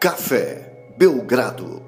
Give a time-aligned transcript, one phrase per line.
[0.00, 1.82] Café Belgrado.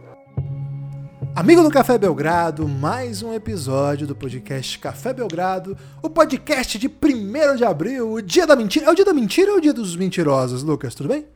[1.35, 7.57] Amigo do Café Belgrado, mais um episódio do podcast Café Belgrado, o podcast de 1
[7.57, 8.85] de abril, o dia da mentira.
[8.85, 10.95] É o dia da mentira ou é o dia dos mentirosos, Lucas?
[10.95, 11.27] Tudo bem?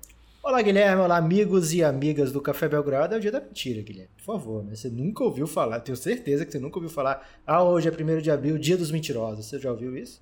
[0.42, 1.00] Olá, Guilherme.
[1.00, 3.14] Olá, amigos e amigas do Café Belgrado.
[3.14, 4.10] É o dia da mentira, Guilherme.
[4.18, 4.74] Por favor, né?
[4.74, 7.26] Você nunca ouviu falar, tenho certeza que você nunca ouviu falar.
[7.46, 9.46] Ah, hoje é 1 de abril, dia dos mentirosos.
[9.46, 10.20] Você já ouviu isso?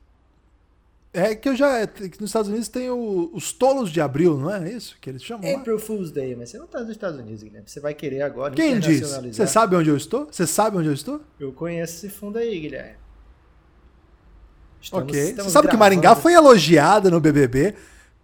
[1.15, 1.87] É que eu já.
[1.87, 5.23] Que nos Estados Unidos tem o, os tolos de abril, não é isso que eles
[5.23, 5.49] chamam?
[5.57, 7.69] April Fool's Day, mas você não está nos Estados Unidos, Guilherme.
[7.69, 9.01] Você vai querer agora Quem diz?
[9.01, 10.27] Você sabe onde eu estou?
[10.29, 11.21] Você sabe onde eu estou?
[11.39, 12.97] Eu conheço esse fundo aí, Guilherme.
[14.81, 15.21] Estamos, ok.
[15.21, 15.71] Estamos você sabe gravando.
[15.71, 17.75] que Maringá foi elogiada no BBB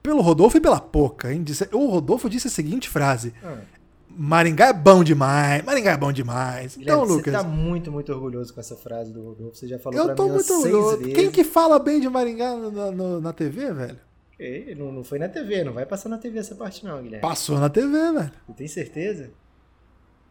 [0.03, 1.33] pelo Rodolfo e pela Poca.
[1.33, 1.45] Hein?
[1.73, 3.59] O Rodolfo disse a seguinte frase: hum.
[4.17, 5.65] Maringá é bom demais.
[5.65, 6.77] Maringá é bom demais.
[6.77, 7.33] Então, Guilherme, Lucas.
[7.33, 9.57] Você tá muito, muito orgulhoso com essa frase do Rodolfo.
[9.57, 11.03] Você já falou eu pra mim muito orgulhoso.
[11.13, 13.99] Quem que fala bem de Maringá na, na, na TV, velho?
[14.39, 17.21] Ei, não, não foi na TV, não vai passar na TV essa parte, não, Guilherme.
[17.21, 18.33] Passou na TV, velho.
[18.47, 19.31] Você tem certeza?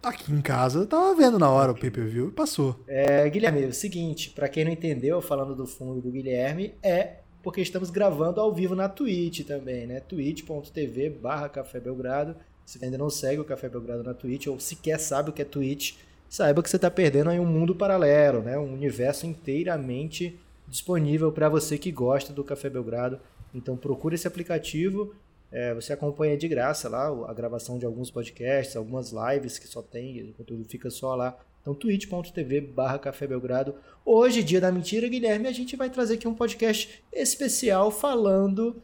[0.01, 2.79] Aqui em casa eu tava vendo na hora o pay-per-view e passou.
[2.87, 7.17] É, Guilherme, é o seguinte, para quem não entendeu, falando do fundo do Guilherme, é
[7.43, 9.99] porque estamos gravando ao vivo na Twitch também, né?
[9.99, 12.35] twitch.tv barra Café Belgrado.
[12.69, 15.45] Se ainda não segue o Café Belgrado na Twitch, ou sequer sabe o que é
[15.45, 15.95] Twitch,
[16.29, 18.59] saiba que você está perdendo aí um mundo paralelo, né?
[18.59, 23.19] Um universo inteiramente disponível para você que gosta do Café Belgrado.
[23.55, 25.15] Então procure esse aplicativo,
[25.51, 29.81] é, você acompanha de graça lá a gravação de alguns podcasts, algumas lives que só
[29.81, 31.35] tem, o conteúdo fica só lá.
[31.63, 33.73] Então twitch.tv barra Café Belgrado.
[34.05, 38.79] Hoje, dia da mentira, Guilherme, a gente vai trazer aqui um podcast especial falando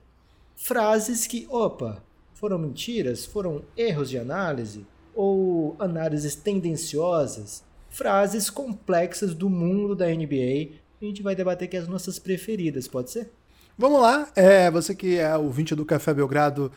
[0.55, 2.03] frases que, opa,
[2.35, 3.25] foram mentiras?
[3.25, 4.85] Foram erros de análise?
[5.15, 7.63] Ou análises tendenciosas?
[7.89, 10.75] Frases complexas do mundo da NBA.
[11.01, 13.31] A gente vai debater aqui as nossas preferidas, pode ser?
[13.77, 14.27] Vamos lá.
[14.35, 16.71] É, você que é ouvinte do Café Belgrado,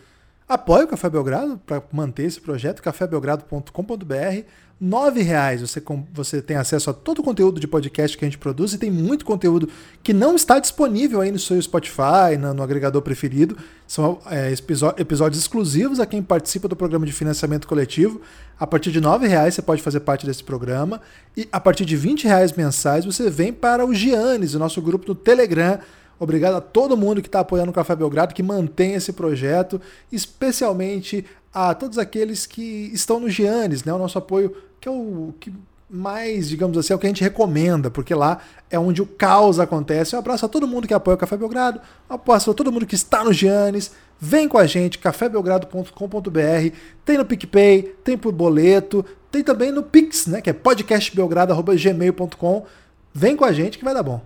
[0.49, 4.44] apoie o Café Belgrado para manter esse projeto, cafébelgrado.com.br.
[4.81, 8.39] R$ reais você, você tem acesso a todo o conteúdo de podcast que a gente
[8.39, 9.69] produz e tem muito conteúdo
[10.05, 13.56] que não está disponível aí no seu Spotify, no, no agregador preferido.
[13.89, 18.21] São é, episódios exclusivos a quem participa do programa de financiamento coletivo.
[18.59, 21.00] A partir de R$ reais você pode fazer parte desse programa
[21.37, 25.09] e a partir de R$ reais mensais você vem para o Giannis, o nosso grupo
[25.09, 25.81] no Telegram.
[26.21, 31.25] Obrigado a todo mundo que está apoiando o Café Belgrado, que mantém esse projeto, especialmente
[31.53, 33.93] a todos aqueles que estão no Giannis, né?
[33.93, 34.55] O nosso apoio
[34.88, 35.53] que é o que
[35.91, 39.59] mais, digamos assim, é o que a gente recomenda, porque lá é onde o caos
[39.59, 40.15] acontece.
[40.15, 42.87] Um abraço a todo mundo que apoia o Café Belgrado, um abraço a todo mundo
[42.87, 43.91] que está no Giannis.
[44.21, 46.77] Vem com a gente, cafébelgrado.com.br.
[47.04, 50.41] Tem no PicPay, tem por boleto, tem também no Pix, né?
[50.41, 52.66] Que é podcastbelgrado.gmail.com.
[53.15, 54.21] Vem com a gente que vai dar bom.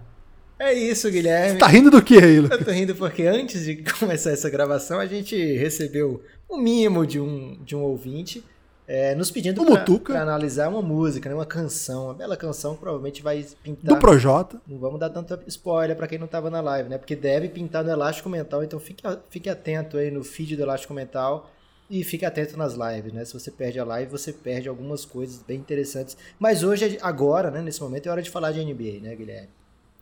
[0.58, 1.52] É isso, Guilherme.
[1.52, 2.58] Você tá rindo do que aí, Lucas?
[2.58, 7.20] Eu tô rindo porque antes de começar essa gravação, a gente recebeu um mimo de
[7.20, 8.42] um, de um ouvinte
[8.86, 9.64] é, nos pedindo
[10.02, 13.94] para analisar uma música, né, uma canção, uma bela canção que provavelmente vai pintar.
[13.94, 14.60] Do Projota.
[14.66, 16.98] Não vamos dar tanto spoiler para quem não estava na live, né?
[16.98, 20.92] Porque deve pintar no Elástico Mental, então fique, fique atento aí no feed do Elástico
[20.92, 21.50] Mental
[21.88, 23.24] e fique atento nas lives, né?
[23.24, 26.16] Se você perde a live, você perde algumas coisas bem interessantes.
[26.38, 29.48] Mas hoje, agora, né, nesse momento, é hora de falar de NBA, né, Guilherme?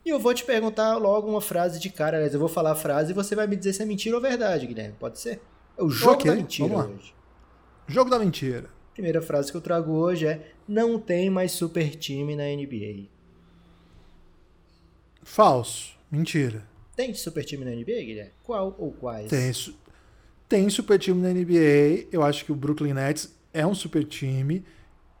[0.03, 2.75] E eu vou te perguntar logo uma frase de cara, aliás, eu vou falar a
[2.75, 4.95] frase e você vai me dizer se é mentira ou verdade, Guilherme.
[4.99, 5.39] Pode ser?
[5.77, 7.13] É o jogo okay, da mentira hoje.
[7.91, 8.69] Jogo da mentira.
[8.93, 13.09] Primeira frase que eu trago hoje é: não tem mais super time na NBA.
[15.23, 15.97] Falso.
[16.09, 16.65] Mentira.
[16.95, 18.31] Tem super time na NBA, Guilherme?
[18.43, 19.29] Qual ou quais?
[19.29, 19.51] Tem,
[20.47, 22.07] tem super time na NBA.
[22.11, 24.65] Eu acho que o Brooklyn Nets é um super time.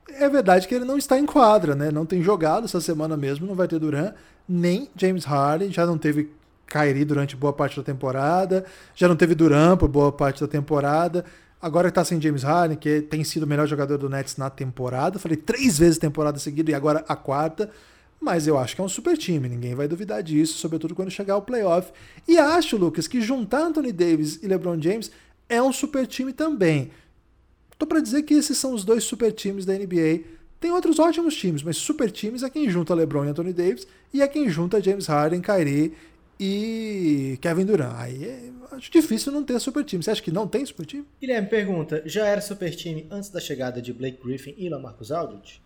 [0.09, 1.91] É verdade que ele não está em quadra, né?
[1.91, 4.13] Não tem jogado essa semana mesmo, não vai ter Duran,
[4.47, 6.31] nem James Harden, já não teve
[6.67, 11.23] Kyrie durante boa parte da temporada, já não teve Duran por boa parte da temporada.
[11.61, 14.49] Agora que tá sem James Harden, que tem sido o melhor jogador do Nets na
[14.49, 15.19] temporada.
[15.19, 17.69] Falei três vezes temporada seguida e agora a quarta.
[18.19, 21.33] Mas eu acho que é um super time, ninguém vai duvidar disso, sobretudo quando chegar
[21.33, 21.91] ao playoff.
[22.27, 25.11] E acho, Lucas, que juntar Anthony Davis e LeBron James
[25.49, 26.91] é um super time também.
[27.79, 30.21] Tô para dizer que esses são os dois super times da NBA.
[30.59, 34.21] Tem outros ótimos times, mas super times é quem junta LeBron e Anthony Davis e
[34.21, 35.93] é quem junta James Harden, Kyrie
[36.43, 37.93] e Kevin Durant.
[37.97, 40.01] Aí é, acho difícil não ter super time.
[40.01, 41.05] Você acha que não tem super time?
[41.21, 45.61] Guilherme pergunta: já era super time antes da chegada de Blake Griffin e Lamarcus Aldridge?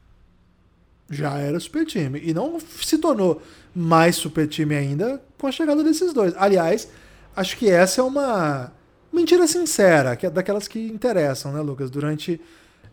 [1.09, 2.19] Já era super time.
[2.21, 3.41] E não se tornou
[3.73, 6.33] mais super time ainda com a chegada desses dois.
[6.35, 6.89] Aliás,
[7.33, 8.73] acho que essa é uma
[9.13, 11.89] mentira sincera, que é daquelas que interessam, né, Lucas?
[11.89, 12.41] Durante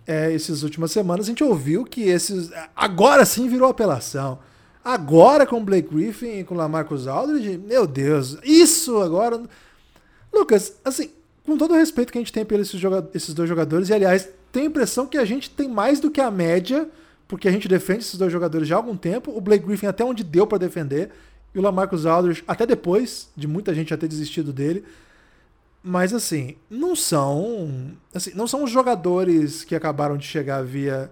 [0.06, 2.52] é, essas últimas semanas a gente ouviu que esses.
[2.76, 4.38] Agora sim virou apelação
[4.84, 9.40] Agora com Blake Griffin e com Lamarcus Aldridge, meu Deus, isso agora.
[10.32, 11.10] Lucas, assim,
[11.44, 12.72] com todo o respeito que a gente tem pelos
[13.14, 16.20] esses dois jogadores, e aliás, tenho a impressão que a gente tem mais do que
[16.20, 16.88] a média,
[17.28, 19.30] porque a gente defende esses dois jogadores já há algum tempo.
[19.36, 21.10] O Blake Griffin até onde deu para defender,
[21.54, 24.84] e o Lamarcus Aldridge até depois de muita gente já ter desistido dele.
[25.82, 31.10] Mas assim, não são, assim, não são os jogadores que acabaram de chegar via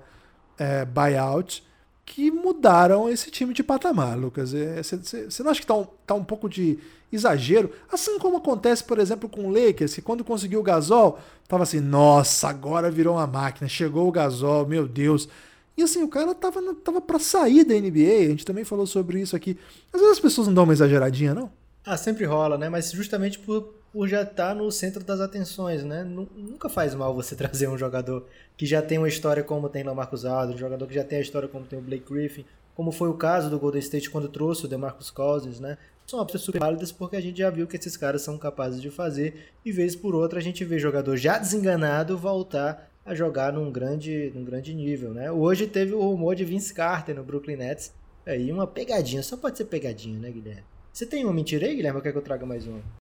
[0.59, 1.65] é, buyout
[2.11, 4.51] que mudaram esse time de patamar, Lucas.
[4.51, 6.77] Você é, não acha que tá um, tá um pouco de
[7.13, 7.71] exagero?
[7.91, 11.79] Assim como acontece, por exemplo, com o Lakers, que quando conseguiu o Gasol, tava assim,
[11.79, 15.29] nossa, agora virou uma máquina, chegou o Gasol, meu Deus.
[15.77, 19.21] E assim, o cara tava, tava para sair da NBA, a gente também falou sobre
[19.21, 19.57] isso aqui.
[19.93, 21.49] Às vezes as pessoas não dão uma exageradinha, não?
[21.87, 22.69] Ah, sempre rola, né?
[22.69, 26.05] Mas justamente por, por já estar tá no centro das atenções, né?
[26.05, 28.27] Nunca faz mal você trazer um jogador
[28.57, 31.19] que já tem uma história como tem o Marcos Aldridge, um jogador que já tem
[31.19, 32.45] a história como tem o Blake Griffin,
[32.75, 35.77] como foi o caso do Golden State quando trouxe o DeMarcus Cousins, né?
[36.07, 38.91] São opções super válidas porque a gente já viu que esses caras são capazes de
[38.91, 43.71] fazer e vez por outra a gente vê jogador já desenganado voltar a jogar num
[43.71, 45.31] grande, num grande nível, né?
[45.31, 47.93] Hoje teve o rumor de Vince Carter no Brooklyn Nets,
[48.27, 50.65] aí uma pegadinha, só pode ser pegadinha, né, Guilherme?
[50.93, 53.00] Você tem uma mentira aí, Guilherme, ou quer que eu traga mais uma?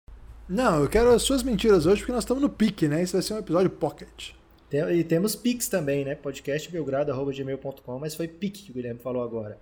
[0.48, 3.02] Não, eu quero as suas mentiras hoje porque nós estamos no pique, né?
[3.02, 4.30] Esse vai ser um episódio pocket.
[4.72, 6.14] E temos Pix também, né?
[6.14, 9.58] podcastbelgrado.gmail.com, mas foi pique que o Guilherme falou agora.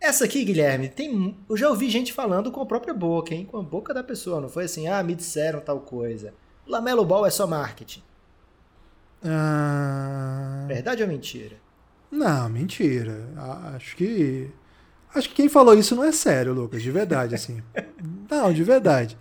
[0.00, 3.44] Essa aqui, Guilherme, tem, eu já ouvi gente falando com a própria boca, hein?
[3.44, 4.40] Com a boca da pessoa.
[4.40, 6.32] Não foi assim, ah, me disseram tal coisa.
[6.66, 8.02] Lamelo Ball é só marketing.
[9.24, 10.64] Ah...
[10.68, 11.56] Verdade ou mentira?
[12.10, 13.28] Não, mentira.
[13.74, 14.50] Acho que.
[15.14, 17.62] Acho que quem falou isso não é sério, Lucas, de verdade, assim.
[18.30, 19.18] não, de verdade.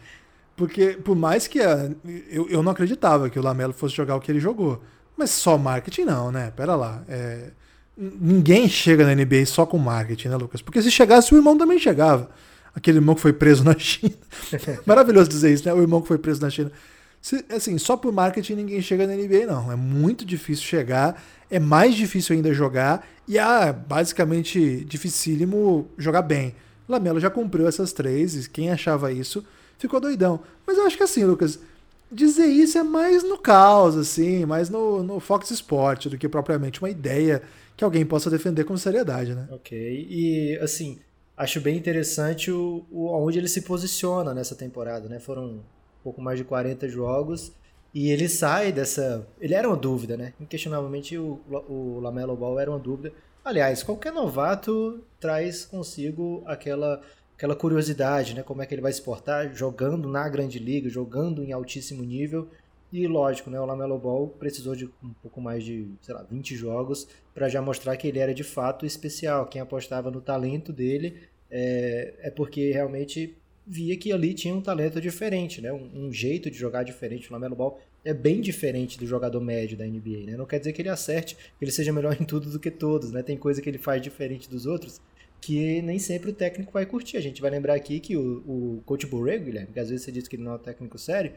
[0.57, 1.61] Porque, por mais que.
[1.61, 1.89] A,
[2.29, 4.81] eu, eu não acreditava que o Lamelo fosse jogar o que ele jogou.
[5.15, 6.51] Mas só marketing não, né?
[6.55, 7.03] Pera lá.
[7.07, 7.51] É,
[7.95, 10.61] ninguém chega na NBA só com marketing, né, Lucas?
[10.61, 12.29] Porque se chegasse, o irmão também chegava.
[12.73, 14.15] Aquele irmão que foi preso na China.
[14.83, 15.73] Maravilhoso dizer isso, né?
[15.73, 16.71] O irmão que foi preso na China.
[17.21, 19.71] Se, assim, só por marketing ninguém chega na NBA, não.
[19.71, 21.23] É muito difícil chegar.
[21.51, 23.07] É mais difícil ainda jogar.
[23.27, 26.55] E é basicamente dificílimo jogar bem.
[26.89, 29.45] Lamelo já cumpriu essas três, e quem achava isso
[29.77, 30.39] ficou doidão.
[30.65, 31.59] Mas eu acho que assim, Lucas,
[32.11, 36.81] dizer isso é mais no caos, assim, mais no, no Fox Sport do que propriamente
[36.81, 37.41] uma ideia
[37.75, 39.47] que alguém possa defender com seriedade, né?
[39.51, 39.77] Ok.
[40.09, 40.99] E, assim,
[41.35, 45.19] acho bem interessante o, o onde ele se posiciona nessa temporada, né?
[45.19, 45.61] Foram um
[46.03, 47.51] pouco mais de 40 jogos
[47.93, 49.27] e ele sai dessa.
[49.39, 50.33] Ele era uma dúvida, né?
[50.39, 51.39] Inquestionavelmente o,
[51.69, 53.13] o Lamelo Ball era uma dúvida.
[53.45, 57.01] Aliás, qualquer novato traz consigo aquela
[57.37, 58.41] aquela curiosidade, né?
[58.41, 62.49] Como é que ele vai se portar jogando na grande liga, jogando em altíssimo nível.
[62.91, 66.55] E lógico, né, o Lamelo Ball precisou de um pouco mais de, sei lá, 20
[66.55, 69.45] jogos para já mostrar que ele era de fato especial.
[69.45, 71.17] Quem apostava no talento dele
[71.51, 73.35] é, é porque realmente
[73.67, 75.71] via que ali tinha um talento diferente, né?
[75.71, 77.29] Um, um, jeito de jogar diferente.
[77.29, 80.37] O Lamelo Ball é bem diferente do jogador médio da NBA, né?
[80.37, 83.11] Não quer dizer que ele acerte, que ele seja melhor em tudo do que todos,
[83.11, 83.21] né?
[83.21, 85.01] Tem coisa que ele faz diferente dos outros
[85.41, 87.17] que nem sempre o técnico vai curtir.
[87.17, 90.11] A gente vai lembrar aqui que o, o coach Borrego, Guilherme, que às vezes você
[90.11, 91.33] diz que ele não é um técnico sério,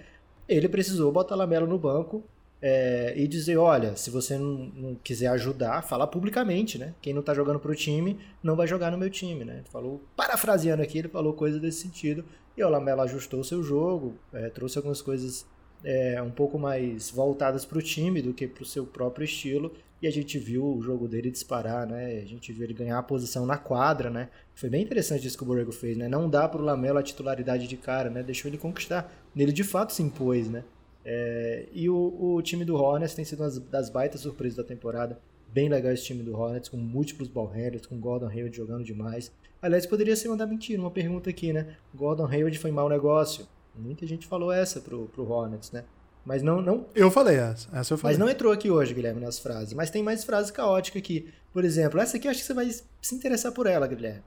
[0.49, 2.25] ele precisou botar Lamelo no banco
[2.63, 6.95] é, e dizer, olha, se você não, não, quiser ajudar, falar publicamente, né?
[7.01, 9.59] Quem não tá jogando pro time, não vai jogar no meu time, né?
[9.59, 12.25] Ele falou, parafraseando aqui, ele falou coisa desse sentido.
[12.57, 15.47] E o Lamelo ajustou o seu jogo, é, trouxe algumas coisas
[15.83, 19.73] é, um pouco mais voltadas para o time do que para o seu próprio estilo.
[20.03, 22.23] E a gente viu o jogo dele disparar, né?
[22.23, 24.31] A gente viu ele ganhar a posição na quadra, né?
[24.55, 26.09] Foi bem interessante isso que o Borrego fez, né?
[26.09, 28.23] Não dá para o Lamelo a titularidade de cara, né?
[28.23, 29.13] Deixou ele conquistar.
[29.37, 30.65] Ele de fato se impôs, né?
[31.05, 35.19] É, e o, o, time do Hornets tem sido uma das baitas surpresas da temporada.
[35.53, 39.33] Bem legal esse time do Hornets, com múltiplos ball handlers, com Gordon Hayward jogando demais.
[39.61, 41.77] Aliás, poderia ser mandar mentira, uma pergunta aqui, né?
[41.95, 43.47] Gordon Hayward foi mau negócio.
[43.75, 45.85] Muita gente falou essa pro, pro Hornets, né?
[46.25, 46.87] Mas não, não.
[46.95, 47.69] Eu falei essa.
[47.73, 48.17] Essa eu falei.
[48.17, 49.73] Mas não entrou aqui hoje, Guilherme, nas frases.
[49.73, 51.33] Mas tem mais frases caóticas aqui.
[51.53, 54.23] Por exemplo, essa aqui acho que você vai se interessar por ela, Guilherme.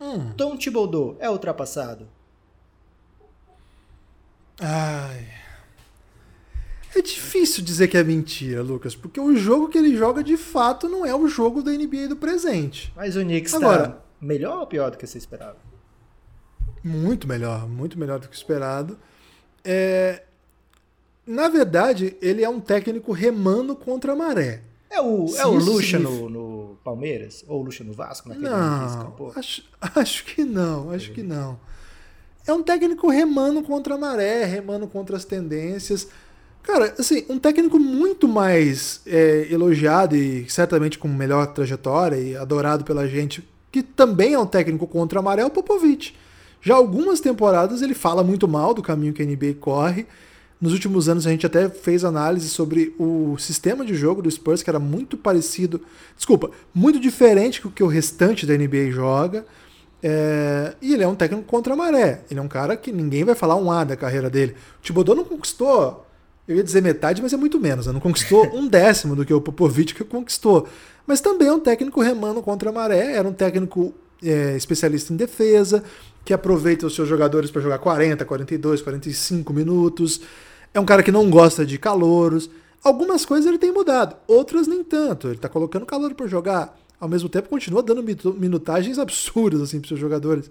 [0.00, 0.32] Hum.
[0.36, 2.08] Tom Thibodeau é ultrapassado?
[4.60, 5.26] Ai.
[6.96, 10.88] É difícil dizer que é mentira, Lucas, porque o jogo que ele joga de fato
[10.88, 12.92] não é o jogo da NBA do presente.
[12.94, 15.56] Mas o Knicks tá Agora, tá melhor ou pior do que você esperava?
[16.84, 18.96] Muito melhor, muito melhor do que esperado.
[19.64, 20.22] É,
[21.26, 24.62] na verdade, ele é um técnico remando contra a maré.
[24.90, 27.44] É o, é o Lucha no, no, Palmeiras?
[27.48, 28.32] Ou o Lucha no Vasco?
[28.32, 31.58] Não, acho, acho que não, acho que não.
[32.46, 36.06] É um técnico remando contra a maré, remando contra as tendências.
[36.62, 42.84] Cara, assim, um técnico muito mais é, elogiado e certamente com melhor trajetória e adorado
[42.84, 46.14] pela gente, que também é um técnico contra a maré, é o Popovich.
[46.62, 50.06] Já algumas temporadas ele fala muito mal do caminho que a NBA corre,
[50.64, 54.62] Nos últimos anos a gente até fez análise sobre o sistema de jogo do Spurs,
[54.62, 55.78] que era muito parecido,
[56.16, 59.44] desculpa, muito diferente do que o restante da NBA joga.
[60.02, 62.22] É, e ele é um técnico contra a maré.
[62.30, 64.54] Ele é um cara que ninguém vai falar um A da carreira dele.
[64.78, 66.06] O Thibodeau não conquistou,
[66.48, 67.86] eu ia dizer metade, mas é muito menos.
[67.86, 67.92] Né?
[67.92, 70.66] Não conquistou um décimo do que o Popovich que conquistou.
[71.06, 73.16] Mas também é um técnico remando contra a maré.
[73.16, 73.92] Era um técnico
[74.22, 75.84] é, especialista em defesa,
[76.24, 80.22] que aproveita os seus jogadores para jogar 40, 42, 45 minutos.
[80.74, 82.50] É um cara que não gosta de calouros.
[82.82, 85.28] Algumas coisas ele tem mudado, outras nem tanto.
[85.28, 88.02] Ele está colocando calor para jogar ao mesmo tempo continua dando
[88.34, 90.50] minutagens absurdas assim para seus jogadores.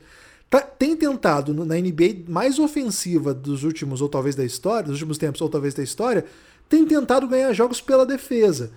[0.50, 5.18] Tá, tem tentado na NBA mais ofensiva dos últimos, ou talvez da história, dos últimos
[5.18, 6.25] tempos, ou talvez da história,
[6.70, 8.72] tem tentado ganhar jogos pela defesa.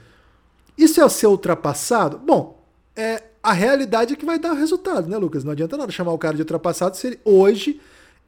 [0.76, 2.18] Isso é ser ultrapassado?
[2.18, 5.44] Bom, é, a realidade é que vai dar resultado, né, Lucas?
[5.44, 7.78] Não adianta nada chamar o cara de ultrapassado se ele, hoje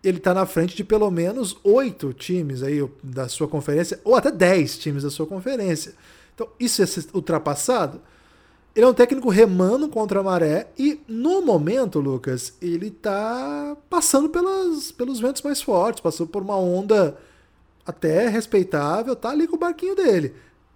[0.02, 4.30] ele está na frente de pelo menos oito times aí da sua conferência, ou até
[4.30, 5.94] dez times da sua conferência.
[6.34, 8.00] Então, isso é ultrapassado?
[8.74, 14.28] Ele é um técnico remando contra a maré e, no momento, Lucas, ele tá passando
[14.28, 17.18] pelas, pelos ventos mais fortes, passou por uma onda
[17.84, 20.32] até respeitável, tá ali com o barquinho dele.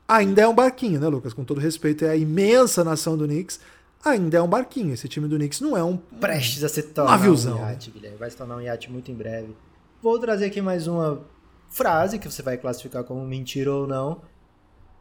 [0.08, 1.32] Ainda é um barquinho, né, Lucas?
[1.32, 3.60] Com todo respeito, é a imensa nação do Knicks.
[4.04, 4.92] Ainda é um barquinho.
[4.94, 5.96] Esse time do Knicks não é um.
[5.96, 8.18] Prestes a se tornar um, um iate, Guilherme.
[8.18, 9.54] Vai se tornar um iate muito em breve.
[10.02, 11.24] Vou trazer aqui mais uma
[11.70, 14.20] frase que você vai classificar como mentira ou não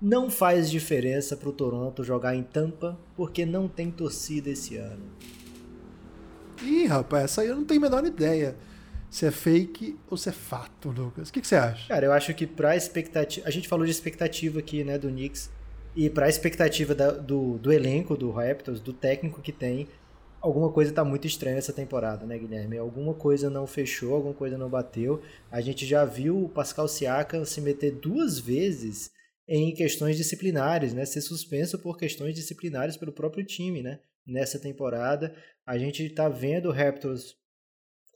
[0.01, 5.03] não faz diferença para o Toronto jogar em Tampa porque não tem torcida esse ano.
[6.63, 8.58] Ih, rapaz, essa aí eu não tenho a menor ideia
[9.10, 11.29] se é fake ou se é fato, Lucas.
[11.29, 11.88] O que, que você acha?
[11.88, 13.48] Cara, eu acho que para expectativa.
[13.48, 15.51] A gente falou de expectativa aqui, né, do Knicks.
[15.96, 19.88] E para expectativa da, do, do elenco do Raptors, do técnico que tem,
[20.40, 22.78] alguma coisa tá muito estranha essa temporada, né, Guilherme?
[22.78, 25.22] Alguma coisa não fechou, alguma coisa não bateu.
[25.52, 29.12] A gente já viu o Pascal Siakam se meter duas vezes
[29.48, 31.06] em questões disciplinares, né?
[31.06, 34.00] Ser suspenso por questões disciplinares pelo próprio time, né?
[34.26, 37.36] Nessa temporada, a gente está vendo o Raptors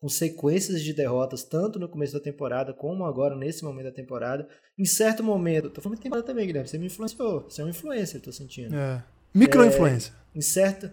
[0.06, 4.48] com sequências de derrotas, tanto no começo da temporada como agora nesse momento da temporada.
[4.78, 7.70] Em certo momento, tô falando de temporada também, Guilherme, você me influenciou, você é um
[7.70, 8.76] influencer, tô sentindo.
[8.76, 9.04] É.
[9.34, 10.14] Micro-influência.
[10.14, 10.92] É, em, certo,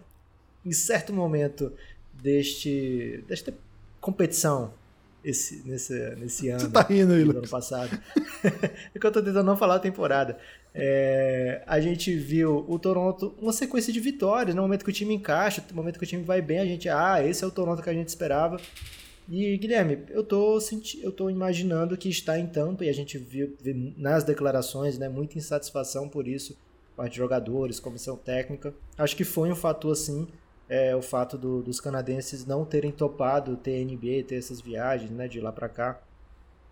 [0.65, 1.71] em certo momento
[2.11, 3.53] deste, desta
[4.01, 4.73] competição
[5.23, 6.61] esse, nesse, nesse ano.
[6.61, 7.95] Você tá rindo aí, ano passado.
[8.43, 10.39] é que eu tô tentando não falar a temporada.
[10.73, 15.13] É, a gente viu o Toronto, uma sequência de vitórias, no momento que o time
[15.13, 17.83] encaixa, no momento que o time vai bem, a gente, ah, esse é o Toronto
[17.83, 18.59] que a gente esperava.
[19.29, 23.17] E Guilherme, eu tô, senti eu tô imaginando que está em Tampa e a gente
[23.17, 26.57] viu, viu nas declarações, né, muita insatisfação por isso,
[26.95, 28.73] parte de jogadores, comissão técnica.
[28.97, 30.27] Acho que foi um fator assim
[30.69, 35.27] é, o fato do, dos canadenses não terem topado ter NBA, ter essas viagens né,
[35.27, 36.01] de lá para cá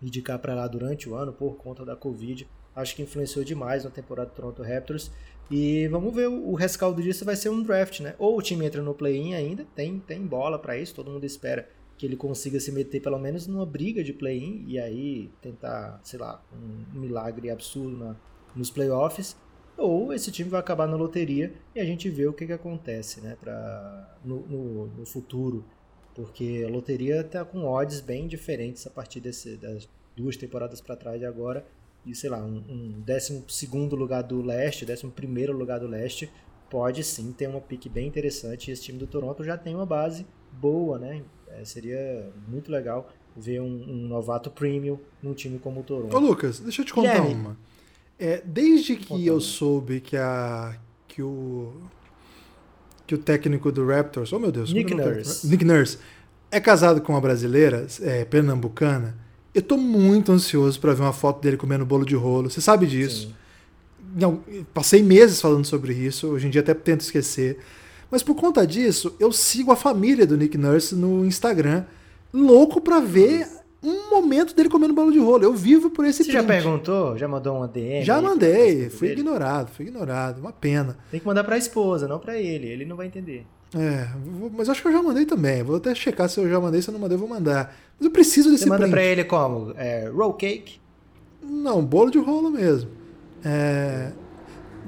[0.01, 2.47] e de cá para lá durante o ano por conta da Covid.
[2.75, 5.11] Acho que influenciou demais na temporada do Toronto Raptors.
[5.49, 8.15] E vamos ver, o rescaldo disso vai ser um draft, né?
[8.17, 11.67] Ou o time entra no play-in ainda, tem, tem bola para isso, todo mundo espera
[11.97, 16.19] que ele consiga se meter pelo menos numa briga de play-in e aí tentar, sei
[16.19, 18.15] lá, um milagre absurdo na,
[18.55, 19.35] nos playoffs
[19.77, 23.19] ou esse time vai acabar na loteria e a gente vê o que, que acontece
[23.21, 25.65] né, pra, no, no, no futuro.
[26.13, 30.95] Porque a loteria está com odds bem diferentes a partir desse, das duas temporadas para
[30.95, 31.65] trás de agora.
[32.05, 33.43] E sei lá, um, um 12
[33.95, 36.29] lugar do leste, 11 lugar do leste,
[36.69, 38.69] pode sim ter uma pique bem interessante.
[38.69, 41.23] E esse time do Toronto já tem uma base boa, né?
[41.59, 46.15] É, seria muito legal ver um, um, novato premium num time como o Toronto.
[46.15, 47.57] Ô Lucas, deixa eu te contar Guilherme, uma.
[48.19, 50.77] É, desde que eu soube que a
[51.07, 51.73] que o
[53.07, 55.47] que o técnico do Raptors, oh meu Deus, Nick Nurse.
[55.47, 55.97] Nick Nurse
[56.49, 59.17] é casado com uma brasileira, é, pernambucana.
[59.53, 62.49] Eu tô muito ansioso para ver uma foto dele comendo bolo de rolo.
[62.49, 63.33] Você sabe disso?
[64.15, 64.43] Não,
[64.73, 66.27] passei meses falando sobre isso.
[66.27, 67.59] Hoje em dia até tento esquecer.
[68.11, 71.85] Mas por conta disso, eu sigo a família do Nick Nurse no Instagram,
[72.33, 73.47] louco para ver
[73.81, 75.43] um momento dele comendo bolo de rolo.
[75.43, 76.41] Eu vivo por esse Você print.
[76.41, 77.17] já perguntou?
[77.17, 78.03] Já mandou um DM?
[78.03, 78.89] Já mandei.
[78.89, 79.21] Fui dele?
[79.21, 80.39] ignorado, fui ignorado.
[80.39, 80.97] Uma pena.
[81.09, 82.67] Tem que mandar pra esposa, não pra ele.
[82.67, 83.45] Ele não vai entender.
[83.73, 84.09] É,
[84.53, 85.63] mas acho que eu já mandei também.
[85.63, 87.73] Vou até checar se eu já mandei, se eu não mandei, eu vou mandar.
[87.97, 88.91] Mas eu preciso desse Você manda print.
[88.91, 89.73] pra ele como?
[89.77, 90.79] É, roll cake?
[91.41, 92.89] Não, bolo de rolo mesmo.
[93.43, 94.11] É...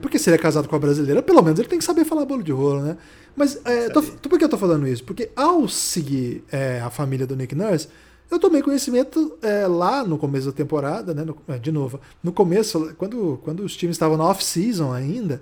[0.04, 2.26] Porque se ele é casado com a brasileira, pelo menos ele tem que saber falar
[2.26, 2.98] bolo de rolo, né?
[3.38, 5.02] Mas é, tô, por que eu tô falando isso?
[5.02, 7.88] Porque ao seguir é, a família do Nick Nurse,
[8.30, 11.24] eu tomei conhecimento é, lá no começo da temporada, né?
[11.24, 15.40] No, é, de novo, no começo, quando, quando os times estavam na off-season ainda,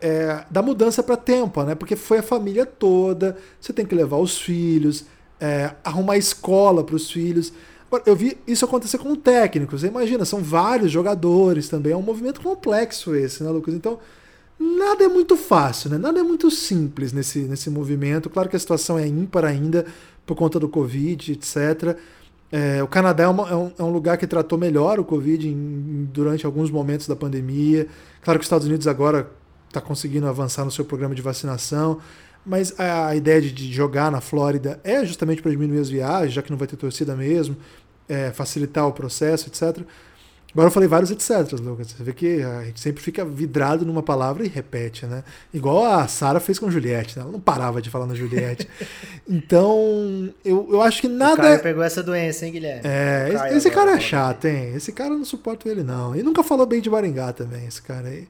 [0.00, 1.74] é, da mudança para tempo, né?
[1.74, 5.04] Porque foi a família toda, você tem que levar os filhos,
[5.40, 7.52] é, arrumar escola para os filhos.
[8.04, 9.84] Eu vi isso acontecer com técnicos.
[9.84, 11.92] Imagina, são vários jogadores também.
[11.92, 13.74] É um movimento complexo esse, né, Lucas?
[13.74, 13.98] Então,
[14.58, 15.98] nada é muito fácil, né?
[15.98, 18.28] Nada é muito simples nesse, nesse movimento.
[18.28, 19.86] Claro que a situação é ímpar ainda
[20.26, 21.96] por conta do Covid, etc.
[22.50, 25.48] É, o Canadá é, uma, é, um, é, um, lugar que tratou melhor o Covid
[25.48, 27.86] em, durante alguns momentos da pandemia.
[28.22, 29.30] Claro que os Estados Unidos agora
[29.68, 31.98] está conseguindo avançar no seu programa de vacinação.
[32.46, 36.50] Mas a, ideia de, jogar na Flórida é justamente para diminuir as viagens, já que
[36.50, 37.56] não vai ter torcida mesmo,
[38.08, 39.84] é, facilitar o processo, etc.
[40.52, 41.88] Agora eu falei vários etc, Lucas.
[41.88, 45.22] Você vê que a gente sempre fica vidrado numa palavra e repete, né?
[45.52, 47.24] Igual a Sara fez com Juliette, né?
[47.24, 48.66] Ela não parava de falar na Juliette.
[49.28, 51.34] então, eu, eu acho que nada.
[51.34, 52.80] O Caio pegou essa doença, hein, Guilherme?
[52.84, 54.72] É, esse, esse cara é chato, hein?
[54.74, 56.16] Esse cara eu não suporto ele, não.
[56.16, 58.26] E nunca falou bem de Maringá também, esse cara aí.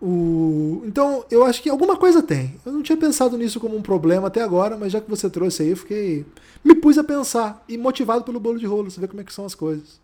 [0.00, 0.82] O...
[0.86, 2.54] Então, eu acho que alguma coisa tem.
[2.64, 5.62] Eu não tinha pensado nisso como um problema até agora, mas já que você trouxe
[5.62, 6.24] aí, eu fiquei.
[6.64, 9.32] Me pus a pensar e motivado pelo bolo de rolo, você vê como é que
[9.32, 10.00] são as coisas.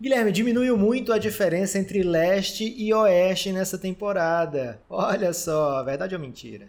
[0.00, 4.78] Guilherme, diminuiu muito a diferença entre leste e oeste nessa temporada.
[4.90, 6.68] Olha só, verdade ou mentira?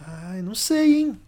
[0.00, 1.20] Ai, não sei, hein?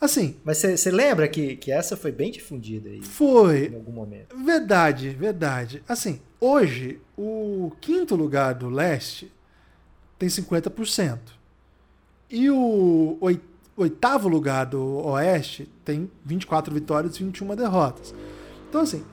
[0.00, 0.36] Assim.
[0.44, 3.02] Mas você lembra que, que essa foi bem difundida aí?
[3.02, 3.68] Foi.
[3.68, 4.36] Em algum momento.
[4.36, 5.82] Verdade, verdade.
[5.88, 9.32] Assim, hoje, o quinto lugar do leste
[10.18, 11.18] tem 50%.
[12.30, 13.18] E o
[13.76, 18.14] oitavo lugar do oeste tem 24 vitórias e 21 derrotas.
[18.68, 19.04] Então, assim,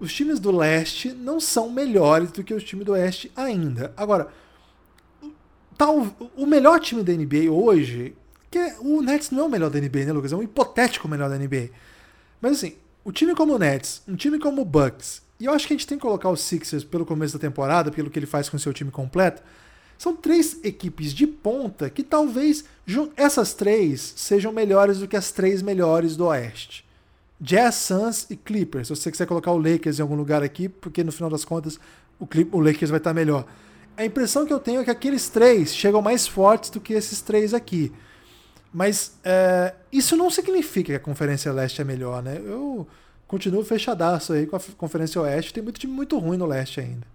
[0.00, 3.92] os times do leste não são melhores do que os times do oeste ainda.
[3.96, 4.28] Agora,
[5.76, 6.06] tal,
[6.36, 8.16] o melhor time da NBA hoje
[8.52, 10.30] porque o Nets não é o melhor da NBA, né, Lucas?
[10.30, 11.70] É um hipotético melhor da NBA.
[12.38, 15.66] Mas assim, o time como o Nets, um time como o Bucks, e eu acho
[15.66, 18.26] que a gente tem que colocar o Sixers pelo começo da temporada, pelo que ele
[18.26, 19.42] faz com o seu time completo,
[19.96, 22.64] são três equipes de ponta que talvez
[23.16, 26.84] essas três sejam melhores do que as três melhores do Oeste.
[27.40, 28.88] Jazz, Suns e Clippers.
[28.88, 31.80] Se você quiser colocar o Lakers em algum lugar aqui, porque no final das contas
[32.20, 33.46] o, Clip, o Lakers vai estar melhor.
[33.96, 37.22] A impressão que eu tenho é que aqueles três chegam mais fortes do que esses
[37.22, 37.90] três aqui.
[38.72, 42.38] Mas é, isso não significa que a Conferência Leste é melhor, né?
[42.38, 42.86] Eu
[43.28, 45.52] continuo fechadaço aí com a Conferência Oeste.
[45.52, 47.06] Tem muito time muito ruim no Leste ainda.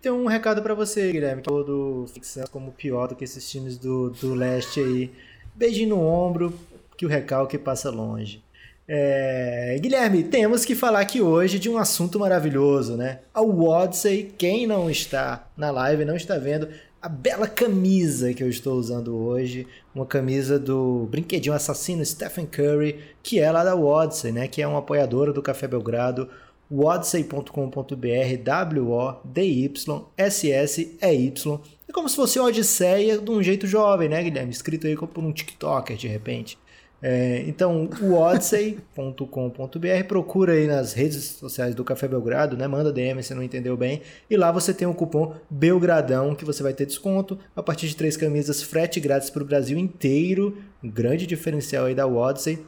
[0.00, 3.76] Tem um recado para você, Guilherme, que todo fixando como pior do que esses times
[3.76, 5.12] do, do Leste aí.
[5.54, 6.52] Beijinho no ombro,
[6.96, 8.42] que o recalque passa longe.
[8.88, 13.20] É, Guilherme, temos que falar aqui hoje de um assunto maravilhoso, né?
[13.34, 16.68] A Wodsey, quem não está na live, não está vendo,
[17.02, 23.00] a bela camisa que eu estou usando hoje, uma camisa do brinquedinho assassino Stephen Curry,
[23.22, 26.28] que é lá da Wodsey, né, que é uma apoiadora do Café Belgrado,
[26.70, 29.20] wodsey.com.br, W-O-D-Y-S-S-E-Y.
[31.88, 34.52] É como se fosse Odisseia de um jeito jovem, né, Guilherme?
[34.52, 36.56] Escrito aí por um TikToker, de repente.
[37.02, 42.66] É, então, o odyssey.com.br, procura aí nas redes sociais do Café Belgrado, né?
[42.66, 44.00] Manda DM se não entendeu bem.
[44.30, 47.96] E lá você tem o cupom Belgradão, que você vai ter desconto a partir de
[47.96, 50.56] três camisas, frete grátis para o Brasil inteiro.
[50.82, 52.64] Um grande diferencial aí da Odyssey.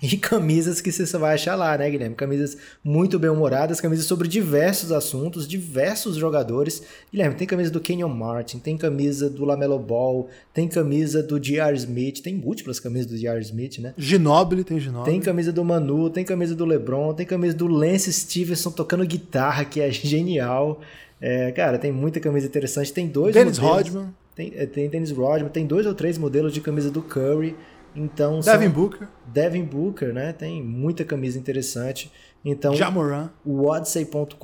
[0.00, 2.14] E camisas que você só vai achar lá, né, Guilherme?
[2.14, 6.82] Camisas muito bem-humoradas, camisas sobre diversos assuntos, diversos jogadores.
[7.10, 11.76] Guilherme, tem camisa do Kenyon Martin, tem camisa do Lamelo Ball, tem camisa do J.R.
[11.76, 13.40] Smith, tem múltiplas camisas do J.R.
[13.40, 13.92] Smith, né?
[13.98, 15.10] Ginobili, tem Ginobili.
[15.10, 19.64] Tem camisa do Manu, tem camisa do LeBron, tem camisa do Lance Stevenson tocando guitarra,
[19.64, 20.80] que é genial.
[21.20, 22.92] É, cara, tem muita camisa interessante.
[22.92, 23.88] Tem dois Dennis modelos.
[23.88, 24.14] Rodman.
[24.36, 27.56] Tem, é, tem Dennis Rodman, tem dois ou três modelos de camisa do Curry.
[27.98, 29.08] Então, Devin Booker.
[29.26, 30.32] Devin Booker, né?
[30.32, 32.12] Tem muita camisa interessante.
[32.44, 33.30] Então, Jamoran.
[33.44, 34.36] odyssey.com.br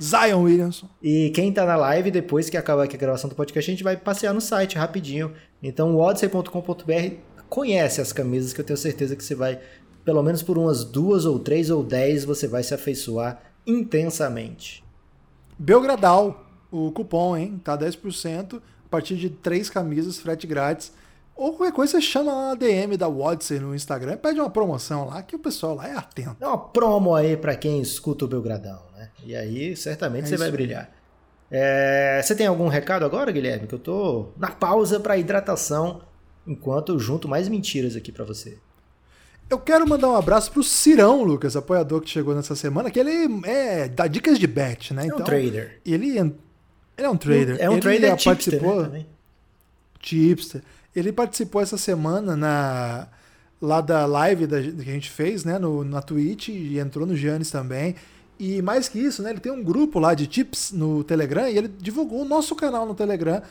[0.00, 0.86] Zion Williamson.
[1.02, 3.82] E quem tá na live, depois que acabar aqui a gravação do podcast, a gente
[3.82, 5.32] vai passear no site rapidinho.
[5.62, 7.14] Então, odyssey.com.br
[7.48, 9.58] conhece as camisas que eu tenho certeza que você vai,
[10.04, 14.84] pelo menos por umas duas ou três ou dez, você vai se afeiçoar intensamente.
[15.58, 17.58] Belgradal, o cupom, hein?
[17.64, 20.92] Tá 10% a partir de três camisas, frete grátis.
[21.36, 25.06] Ou qualquer coisa, você chama lá na DM da Wodsey no Instagram, pede uma promoção
[25.06, 26.36] lá, que o pessoal lá é atento.
[26.40, 29.10] É uma promo aí para quem escuta o Belgradão, né?
[29.22, 30.90] E aí, certamente é você vai brilhar.
[31.50, 32.20] É...
[32.22, 33.66] Você tem algum recado agora, Guilherme?
[33.66, 36.00] Que eu tô na pausa para hidratação,
[36.46, 38.56] enquanto eu junto mais mentiras aqui para você.
[39.48, 43.28] Eu quero mandar um abraço pro Cirão, Lucas, apoiador que chegou nessa semana, que ele
[43.44, 45.02] é dá dicas de bet, né?
[45.02, 45.80] É então, um trader.
[45.84, 46.36] Ele, ele
[46.96, 47.56] é um trader.
[47.60, 49.06] É um ele trader participou, tipster, né, também.
[50.00, 50.62] Tipster.
[50.96, 53.08] Ele participou essa semana na
[53.60, 57.16] lá da live da, que a gente fez, né, no, na Twitch e entrou no
[57.16, 57.94] Giannis também.
[58.38, 61.56] E mais que isso, né, ele tem um grupo lá de tips no Telegram e
[61.56, 63.42] ele divulgou o nosso canal no Telegram.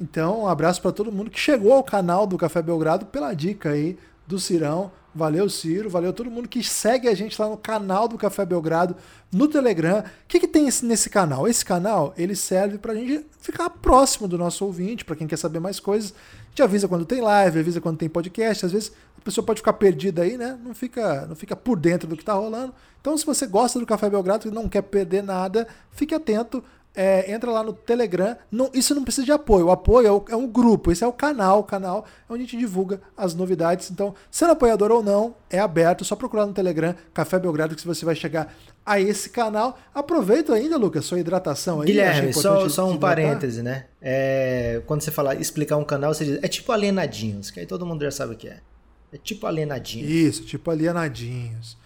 [0.00, 3.70] Então, um abraço para todo mundo que chegou ao canal do Café Belgrado pela dica
[3.70, 4.90] aí do Cirão.
[5.14, 5.90] Valeu, Ciro.
[5.90, 8.96] Valeu todo mundo que segue a gente lá no canal do Café Belgrado,
[9.30, 10.00] no Telegram.
[10.00, 11.46] O que, que tem nesse canal?
[11.46, 15.36] Esse canal ele serve para a gente ficar próximo do nosso ouvinte, para quem quer
[15.36, 16.12] saber mais coisas.
[16.12, 18.64] A gente avisa quando tem live, avisa quando tem podcast.
[18.64, 20.58] Às vezes a pessoa pode ficar perdida aí, né?
[20.64, 22.74] Não fica, não fica por dentro do que está rolando.
[23.00, 27.32] Então, se você gosta do Café Belgrado e não quer perder nada, fique atento é,
[27.32, 28.36] entra lá no Telegram.
[28.50, 29.66] Não, isso não precisa de apoio.
[29.66, 31.60] O apoio é, o, é, um grupo, esse é o canal.
[31.60, 33.90] O canal é onde a gente divulga as novidades.
[33.90, 36.04] Então, sendo apoiador ou não, é aberto.
[36.04, 39.78] Só procurar no Telegram Café Belgrado que você vai chegar a esse canal.
[39.94, 41.86] Aproveita ainda, Lucas, sua hidratação aí.
[41.86, 43.86] Guilherme, só, só um parêntese, né?
[44.00, 47.86] É, quando você fala explicar um canal, você diz, é tipo alienadinhos, que aí todo
[47.86, 48.58] mundo já sabe o que é.
[49.12, 50.10] É tipo alienadinhos.
[50.10, 51.76] Isso, tipo alienadinhos.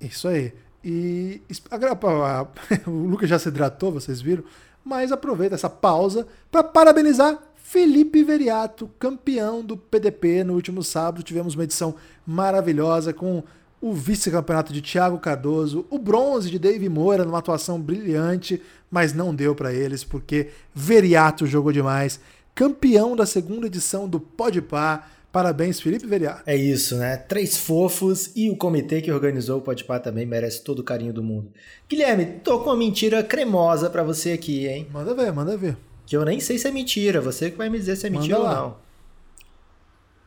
[0.00, 0.52] Isso aí.
[0.84, 1.40] E
[2.86, 4.44] o Lucas já se hidratou, vocês viram,
[4.84, 11.22] mas aproveita essa pausa para parabenizar Felipe Veriato, campeão do PDP no último sábado.
[11.22, 11.94] Tivemos uma edição
[12.26, 13.42] maravilhosa com
[13.80, 19.34] o vice-campeonato de Thiago Cardoso, o bronze de Dave Moura numa atuação brilhante, mas não
[19.34, 22.20] deu para eles porque Veriato jogou demais.
[22.54, 26.42] Campeão da segunda edição do Podpah Parabéns, Felipe Veriar.
[26.44, 27.16] É isso, né?
[27.16, 31.22] Três fofos e o comitê que organizou o Podpah também merece todo o carinho do
[31.22, 31.50] mundo.
[31.88, 34.86] Guilherme, tô com uma mentira cremosa para você aqui, hein?
[34.92, 35.78] Manda ver, manda ver.
[36.04, 38.38] Que eu nem sei se é mentira, você que vai me dizer se é mentira
[38.38, 38.76] ou não.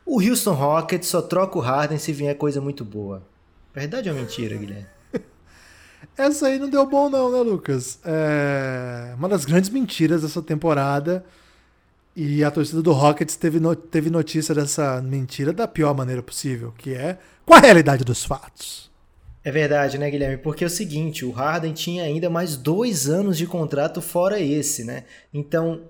[0.04, 3.22] O Houston Rockets só troca o Harden se vier coisa muito boa.
[3.72, 4.86] Verdade ou mentira, Guilherme?
[6.18, 8.00] Essa aí não deu bom não, né, Lucas?
[8.04, 11.24] É uma das grandes mentiras dessa temporada
[12.16, 16.72] e a torcida do Rockets teve, no, teve notícia dessa mentira da pior maneira possível,
[16.78, 18.90] que é com a realidade dos fatos.
[19.44, 20.38] É verdade, né, Guilherme?
[20.38, 24.82] Porque é o seguinte, o Harden tinha ainda mais dois anos de contrato fora esse,
[24.82, 25.04] né?
[25.32, 25.82] Então,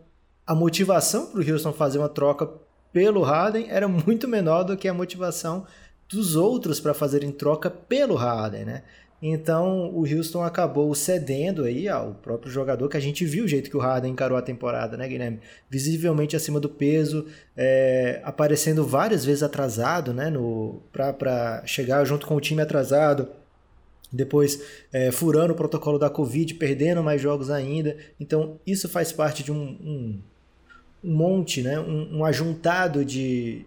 [0.44, 2.50] a motivação para o Houston fazer uma troca
[2.92, 5.64] pelo Harden era muito menor do que a motivação
[6.08, 8.82] dos outros para fazerem troca pelo Harden, né?
[9.28, 13.68] Então o Houston acabou cedendo aí ao próprio jogador, que a gente viu o jeito
[13.68, 15.40] que o Harden encarou a temporada, né, Guilherme?
[15.68, 20.32] Visivelmente acima do peso, é, aparecendo várias vezes atrasado, né,
[20.92, 23.28] para chegar junto com o time atrasado.
[24.12, 24.62] Depois
[24.92, 27.96] é, furando o protocolo da Covid, perdendo mais jogos ainda.
[28.20, 30.20] Então isso faz parte de um, um,
[31.02, 33.66] um monte, né, um, um ajuntado de,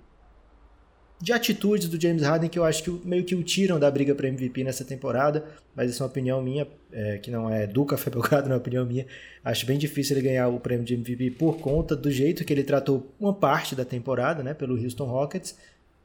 [1.22, 4.16] de atitudes do James Harden que eu acho que meio que o tiram da briga
[4.16, 5.44] para MVP nessa temporada,
[5.76, 8.56] mas isso é uma opinião minha, é, que não é do Café Belgrado, não é
[8.56, 9.06] uma opinião minha.
[9.44, 12.64] Acho bem difícil ele ganhar o prêmio de MVP por conta do jeito que ele
[12.64, 15.58] tratou uma parte da temporada, né, pelo Houston Rockets.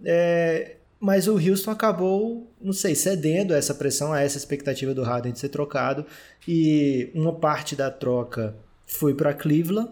[0.05, 5.03] É, mas o Houston acabou, não sei, cedendo a essa pressão, a essa expectativa do
[5.03, 6.05] Harden de ser trocado,
[6.48, 9.90] e uma parte da troca foi para Cleveland,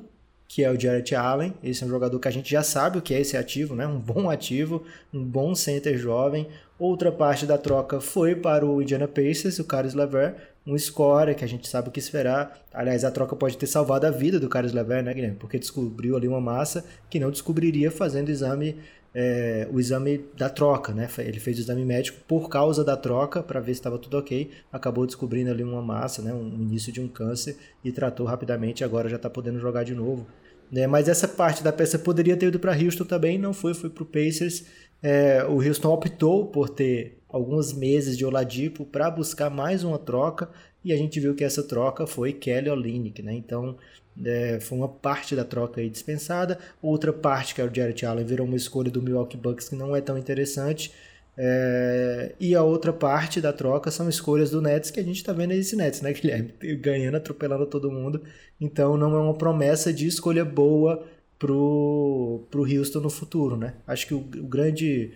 [0.52, 1.54] que é o Jarrett Allen.
[1.64, 3.86] Esse é um jogador que a gente já sabe o que é esse ativo, né?
[3.86, 6.46] Um bom ativo, um bom center jovem.
[6.78, 10.34] Outra parte da troca foi para o Indiana Pacers, o Caris LeVert,
[10.66, 12.60] um scorer que a gente sabe o que esperar.
[12.70, 15.38] Aliás, a troca pode ter salvado a vida do Caris LeVert, né, Guilherme?
[15.38, 18.76] Porque descobriu ali uma massa que não descobriria fazendo exame
[19.14, 21.08] é, o exame da troca, né?
[21.18, 24.50] Ele fez o exame médico por causa da troca para ver se estava tudo ok.
[24.72, 26.32] Acabou descobrindo ali uma massa, né?
[26.32, 28.84] Um início de um câncer e tratou rapidamente.
[28.84, 30.26] Agora já está podendo jogar de novo.
[30.72, 30.86] Né?
[30.86, 34.02] Mas essa parte da peça poderia ter ido para Houston também, não foi, foi para
[34.02, 34.64] o Pacers.
[35.02, 40.48] É, o Houston optou por ter alguns meses de Oladipo para buscar mais uma troca
[40.82, 43.34] e a gente viu que essa troca foi Kelly Olynyk, né?
[43.34, 43.76] Então
[44.24, 48.24] é, foi uma parte da troca aí dispensada, outra parte que era o Jarrett Allen
[48.24, 50.92] virou uma escolha do Milwaukee Bucks que não é tão interessante.
[51.36, 55.32] É, e a outra parte da troca são escolhas do Nets, que a gente está
[55.32, 56.52] vendo esse Nets, né, Guilherme?
[56.80, 58.22] Ganhando, atropelando todo mundo.
[58.60, 61.04] Então não é uma promessa de escolha boa
[61.38, 63.74] pro, pro Houston no futuro, né?
[63.86, 65.12] Acho que o, o grande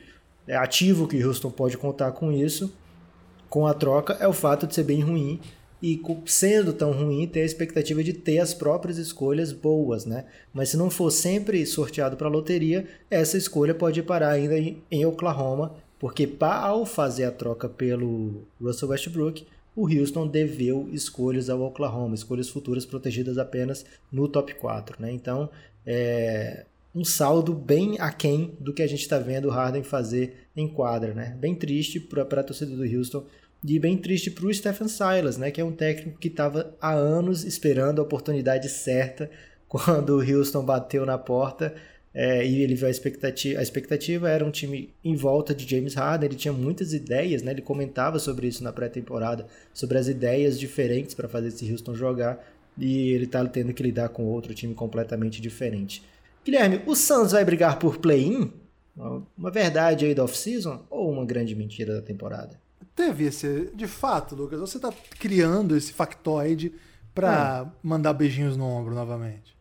[0.48, 2.74] ativo que o Houston pode contar com isso,
[3.48, 5.40] com a troca, é o fato de ser bem ruim
[5.82, 10.24] e sendo tão ruim ter a expectativa de ter as próprias escolhas boas, né?
[10.52, 15.74] Mas se não for sempre sorteado para loteria, essa escolha pode parar ainda em Oklahoma
[15.98, 22.48] porque ao fazer a troca pelo Russell Westbrook, o Houston deveu escolhas ao Oklahoma, escolhas
[22.48, 24.96] futuras protegidas apenas no top 4.
[25.00, 25.12] Né?
[25.12, 25.50] Então,
[25.84, 30.66] é um saldo bem aquém do que a gente está vendo o Harden fazer em
[30.66, 31.12] quadra.
[31.12, 31.36] Né?
[31.38, 33.24] Bem triste para a torcida do Houston
[33.62, 35.50] e bem triste para o Stephen Silas, né?
[35.50, 39.30] que é um técnico que estava há anos esperando a oportunidade certa
[39.68, 41.74] quando o Houston bateu na porta
[42.18, 45.92] é, e ele viu a expectativa, a expectativa era um time em volta de James
[45.92, 47.50] Harden, ele tinha muitas ideias, né?
[47.50, 52.42] ele comentava sobre isso na pré-temporada, sobre as ideias diferentes para fazer esse Houston jogar,
[52.78, 56.02] e ele está tendo que lidar com outro time completamente diferente.
[56.42, 58.50] Guilherme, o Suns vai brigar por play-in?
[59.36, 62.58] Uma verdade aí da off-season ou uma grande mentira da temporada?
[62.94, 63.70] Teve esse.
[63.74, 66.72] De fato, Lucas, você tá criando esse factoide
[67.14, 67.76] pra É.
[67.82, 69.55] mandar beijinhos no ombro novamente.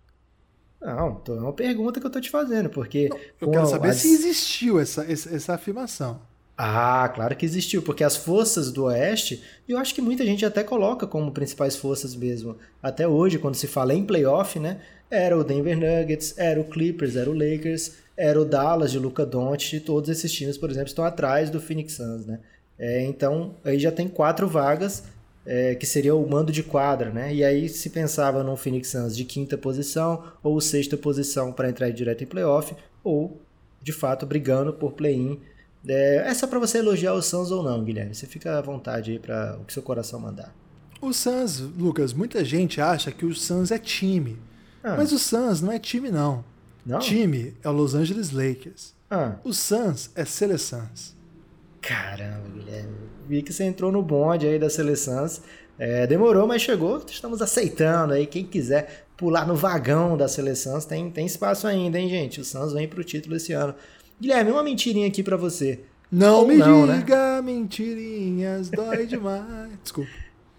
[0.86, 3.10] Não, então é uma pergunta que eu tô te fazendo, porque.
[3.42, 6.22] Eu com quero a- saber se existiu essa, essa, afirmação.
[6.56, 10.64] Ah, claro que existiu, porque as forças do Oeste, eu acho que muita gente até
[10.64, 12.56] coloca como principais forças mesmo.
[12.82, 14.80] Até hoje, quando se fala em playoff, né?
[15.10, 19.26] Era o Denver Nuggets, era o Clippers, era o Lakers, era o Dallas de Luca
[19.26, 22.40] Doncic, e todos esses times, por exemplo, estão atrás do Phoenix Suns, né?
[22.78, 25.04] É, então, aí já tem quatro vagas,
[25.46, 27.34] é, que seria o mando de quadra, né?
[27.34, 31.90] E aí se pensava no Phoenix Suns de quinta posição ou sexta posição para entrar
[31.92, 33.42] direto em playoff, ou
[33.82, 35.40] de fato brigando por play-in
[35.88, 38.16] é, é só pra você elogiar o Suns ou não, Guilherme.
[38.16, 40.54] Você fica à vontade aí pra o que seu coração mandar.
[41.00, 44.40] O Suns, Lucas, muita gente acha que o Suns é time.
[44.84, 46.44] Ah, Mas o Suns não é time, não.
[46.86, 47.00] não?
[47.00, 48.94] Time é o Los Angeles Lakers.
[49.10, 51.15] Ah, O Suns é Sele Suns.
[51.88, 52.96] Caramba, Guilherme.
[53.28, 55.26] Vi que você entrou no bonde aí da seleção.
[55.78, 57.04] É, demorou, mas chegou.
[57.08, 58.26] Estamos aceitando aí.
[58.26, 62.42] Quem quiser pular no vagão da seleção, tem, tem espaço ainda, hein, gente?
[62.42, 63.74] O Suns vem pro título esse ano.
[64.20, 65.80] Guilherme, uma mentirinha aqui pra você.
[66.12, 66.98] Não Ou me não, né?
[66.98, 69.70] diga mentirinhas, dói demais.
[69.82, 70.12] Desculpa.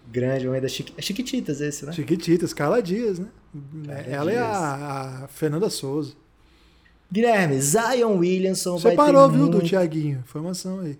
[0.09, 0.93] Grande homem da Chiqui...
[0.97, 1.91] é Chiquititas esse, né?
[1.91, 3.27] Chiquititas, Carla Dias, né?
[3.85, 4.47] Carla Ela é Dias.
[4.47, 6.13] a, a Fernanda Souza.
[7.11, 9.59] Guilherme, Zion Williamson Você vai parou, viu, muito...
[9.59, 10.19] do Tiaguinho?
[10.19, 10.97] Informação aí.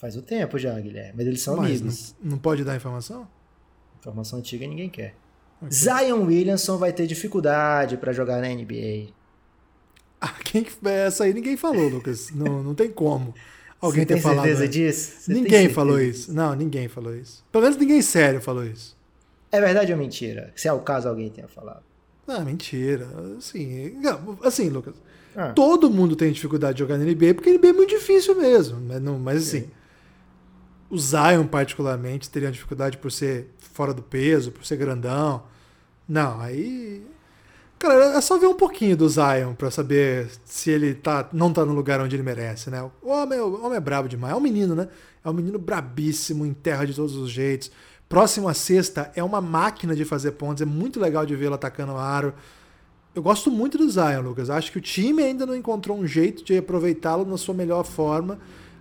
[0.00, 1.12] Faz o tempo já, Guilherme.
[1.16, 2.14] Mas eles são Mas amigos.
[2.22, 3.26] não, não pode dar informação?
[3.98, 5.14] Informação antiga ninguém quer.
[5.60, 5.70] Ok.
[5.72, 9.12] Zion Williamson vai ter dificuldade pra jogar na NBA.
[10.20, 12.30] Ah, quem que essa aí ninguém falou, Lucas.
[12.34, 13.32] Não, não tem como.
[13.80, 14.44] Alguém Você ter tem falado.
[14.46, 15.12] certeza disso?
[15.20, 16.10] Você Ninguém certeza falou disso?
[16.22, 16.32] isso.
[16.34, 17.44] Não, ninguém falou isso.
[17.52, 18.96] Pelo menos ninguém sério falou isso.
[19.52, 20.52] É verdade ou mentira?
[20.56, 21.84] Se é o caso, alguém tenha falado.
[22.26, 23.06] Ah, mentira.
[23.38, 23.92] Assim,
[24.42, 24.96] assim, Lucas.
[25.36, 28.34] Ah, Todo mundo tem dificuldade de jogar na NBA porque a NBA é muito difícil
[28.34, 28.80] mesmo.
[28.80, 29.70] Mas, não, mas assim,
[30.90, 35.42] o Zion, particularmente, teria dificuldade por ser fora do peso, por ser grandão.
[36.08, 37.04] Não, aí.
[37.78, 41.64] Cara, é só ver um pouquinho do Zion pra saber se ele tá, não tá
[41.64, 42.82] no lugar onde ele merece, né?
[43.02, 44.32] O homem, o homem é brabo demais.
[44.32, 44.88] É um menino, né?
[45.24, 47.70] É um menino brabíssimo, em terra de todos os jeitos.
[48.08, 50.62] Próximo à sexta, é uma máquina de fazer pontos.
[50.62, 52.32] É muito legal de vê-lo atacando o aro.
[53.14, 54.48] Eu gosto muito do Zion, Lucas.
[54.48, 58.38] Acho que o time ainda não encontrou um jeito de aproveitá-lo na sua melhor forma.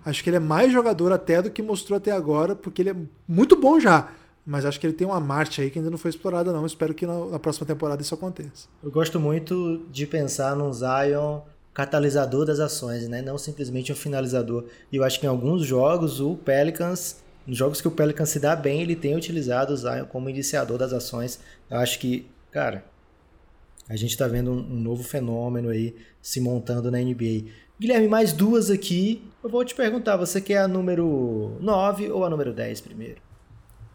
[0.08, 2.96] Acho que ele é mais jogador até do que mostrou até agora, porque ele é
[3.28, 4.10] muito bom já.
[4.46, 6.66] Mas acho que ele tem uma marcha aí que ainda não foi explorada, não.
[6.66, 8.70] Espero que na, próxima temporada isso aconteça.
[8.82, 11.42] eu gosto muito de pensar num Zion
[11.74, 13.22] catalisador das ações, né?
[13.22, 14.64] Não simplesmente um finalizador.
[14.90, 18.40] E eu acho que em alguns jogos o Pelicans, nos jogos que o Pelicans se
[18.40, 21.38] dá bem, ele tem utilizado o Zion como iniciador das ações.
[21.70, 22.86] Eu acho que, cara,
[23.90, 27.46] a gente tá vendo um, um novo fenômeno aí se montando na NBA.
[27.80, 29.24] Guilherme, mais duas aqui.
[29.44, 33.22] Eu vou te perguntar, você quer a número 9 ou a número 10 primeiro?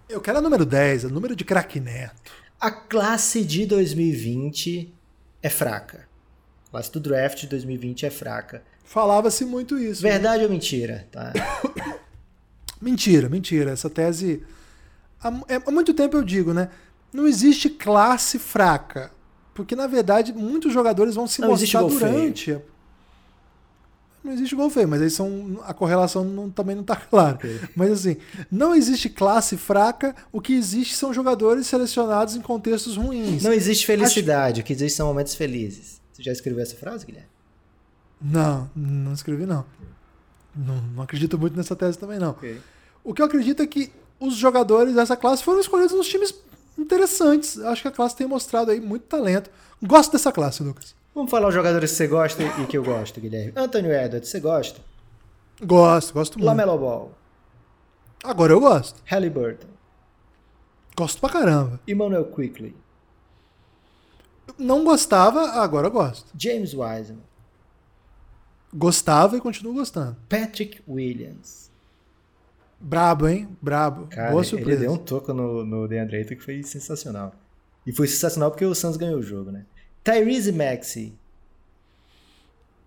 [0.08, 2.32] Eu quero a número 10, a número de craque Neto.
[2.60, 4.92] A classe de 2020
[5.42, 6.06] é fraca.
[6.68, 8.62] A classe do draft de 2020 é fraca.
[8.84, 10.02] Falava-se muito isso.
[10.02, 11.08] Verdade ou mentira?
[11.10, 11.32] Tá?
[12.80, 13.70] Mentira, mentira.
[13.70, 14.42] Essa tese.
[15.48, 16.68] É- há muito tempo eu digo, né?
[17.12, 19.12] Não existe classe fraca.
[19.54, 21.90] Porque, na verdade, muitos jogadores vão se Não mostrar feio.
[22.00, 22.52] durante.
[22.52, 22.60] a-
[24.24, 27.38] Não existe gol feio, mas aí são, a correlação não- também não está clara.
[27.74, 28.16] Mas assim,
[28.50, 33.42] não existe classe fraca, o que existe são jogadores selecionados em contextos ruins.
[33.42, 36.00] Não existe felicidade, o que existe são momentos felizes.
[36.12, 37.28] Você já escreveu essa frase, Guilherme?
[38.20, 39.64] Não, não escrevi não.
[40.54, 42.36] Não, não acredito muito nessa tese também não.
[43.02, 46.32] O que eu acredito é que os jogadores dessa classe foram escolhidos nos times
[46.78, 47.58] interessantes.
[47.60, 49.50] Acho que a classe tem mostrado aí muito talento.
[49.82, 50.94] Gosto dessa classe, Lucas.
[51.14, 53.52] Vamos falar os jogadores que você gosta e que eu gosto, Guilherme.
[53.56, 54.80] Anthony Edwards, você gosta?
[55.62, 56.46] Gosto, gosto muito.
[56.46, 57.12] Lamelo Ball,
[58.24, 59.02] Agora eu gosto.
[59.04, 59.66] Halliburton,
[60.96, 61.80] Gosto pra caramba.
[61.88, 62.74] Emmanuel Quickly,
[64.58, 66.30] Não gostava, agora eu gosto.
[66.38, 67.22] James Wiseman,
[68.72, 70.16] Gostava e continuo gostando.
[70.28, 71.70] Patrick Williams.
[72.82, 73.48] Brabo, hein?
[73.60, 74.06] Brabo.
[74.08, 74.80] Cara, Boa ele surpresa.
[74.80, 77.32] deu um toco no, no DeAndre Ayton que foi sensacional.
[77.86, 79.64] E foi sensacional porque o Suns ganhou o jogo, né?
[80.02, 81.14] Tyrese Maxey,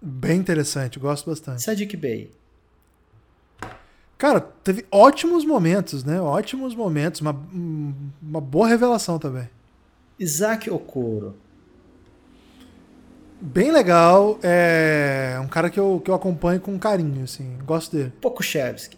[0.02, 1.64] Bem interessante, gosto bastante.
[1.64, 2.30] Sadiq Bey,
[4.18, 6.22] Cara, teve ótimos momentos, né?
[6.22, 7.22] Ótimos momentos.
[7.22, 7.36] Uma,
[8.22, 9.50] uma boa revelação também.
[10.20, 11.36] Isaac Okoro,
[13.42, 14.40] Bem legal.
[14.42, 17.58] É um cara que eu, que eu acompanho com carinho, assim.
[17.66, 18.14] Gosto dele.
[18.22, 18.98] Pokushevski,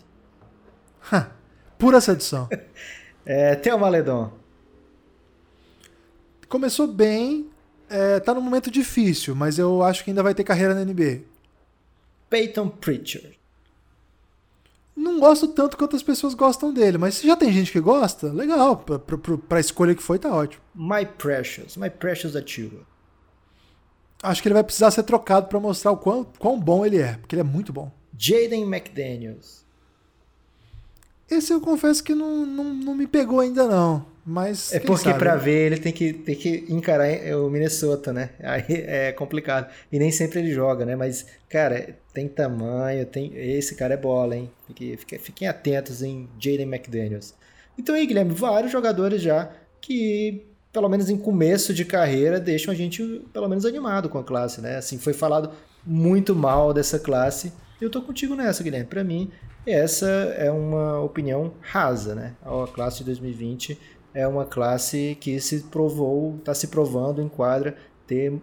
[1.12, 1.32] Ha,
[1.78, 2.50] Pura sedução.
[3.26, 4.32] é, Theo Maledon,
[6.50, 7.50] Começou bem,
[7.90, 11.22] é, tá num momento difícil, mas eu acho que ainda vai ter carreira na NBA.
[12.30, 13.38] Peyton Pritchard.
[14.96, 18.32] Não gosto tanto quanto as pessoas gostam dele, mas se já tem gente que gosta,
[18.32, 18.78] legal.
[18.78, 20.64] Pra, pra, pra escolha que foi, tá ótimo.
[20.74, 22.80] My Precious, My Precious Achieva.
[24.24, 27.14] Acho que ele vai precisar ser trocado para mostrar o quão, quão bom ele é,
[27.18, 27.92] porque ele é muito bom.
[28.18, 29.67] Jaden McDaniels.
[31.30, 35.36] Esse eu confesso que não, não, não me pegou ainda não, mas É porque para
[35.36, 38.30] ver ele tem que, tem que encarar o Minnesota, né?
[38.42, 39.70] Aí é complicado.
[39.92, 40.96] E nem sempre ele joga, né?
[40.96, 44.50] Mas, cara, tem tamanho, tem esse cara é bola, hein?
[44.68, 47.34] Fiquem, fiquem atentos em Jaden McDaniels.
[47.78, 52.76] Então aí, Guilherme, vários jogadores já que, pelo menos em começo de carreira, deixam a
[52.76, 54.78] gente pelo menos animado com a classe, né?
[54.78, 55.52] Assim, foi falado
[55.86, 57.54] muito mal dessa classe.
[57.80, 58.88] Eu tô contigo nessa, Guilherme.
[58.88, 59.30] Para mim,
[59.66, 62.36] essa é uma opinião rasa, né?
[62.42, 63.78] A classe de 2020
[64.16, 67.76] é uma classe que se provou, está se provando em quadra
[68.08, 68.34] ter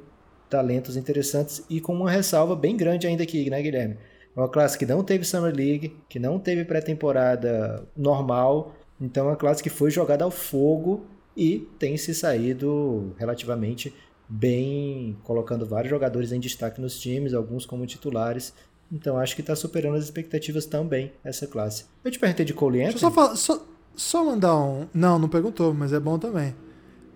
[0.48, 3.98] talentos interessantes e com uma ressalva bem grande ainda aqui, né, Guilherme?
[4.36, 9.30] É uma classe que não teve Summer League, que não teve pré-temporada normal, então é
[9.30, 13.92] uma classe que foi jogada ao fogo e tem se saído relativamente
[14.28, 18.54] bem, colocando vários jogadores em destaque nos times, alguns como titulares.
[18.94, 21.84] Então acho que está superando as expectativas também essa classe.
[22.04, 22.92] Eu te perguntei de Cole Anthony.
[22.92, 24.86] Deixa eu só, falar, só, só mandar um.
[24.94, 26.54] Não, não perguntou, mas é bom também.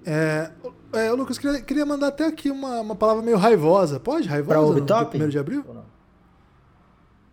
[0.05, 0.51] É,
[0.93, 4.01] é, Lucas, queria, queria mandar até aqui uma, uma palavra meio raivosa.
[4.01, 4.27] Pode?
[4.27, 4.85] Raivosa?
[4.85, 5.07] Para o?
[5.07, 5.65] Primeiro de abril?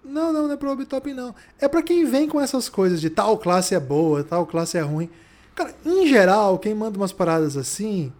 [0.04, 1.34] Não, não, não é para o Obitop, não.
[1.60, 4.82] É para quem vem com essas coisas de tal classe é boa, tal classe é
[4.82, 5.10] ruim.
[5.56, 8.14] Cara, em geral, quem manda umas paradas assim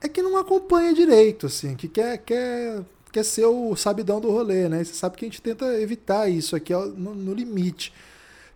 [0.00, 2.82] é que não acompanha direito, assim, que quer, quer
[3.14, 4.82] quer ser o sabidão do rolê, né?
[4.82, 7.92] você sabe que a gente tenta evitar isso aqui no, no limite.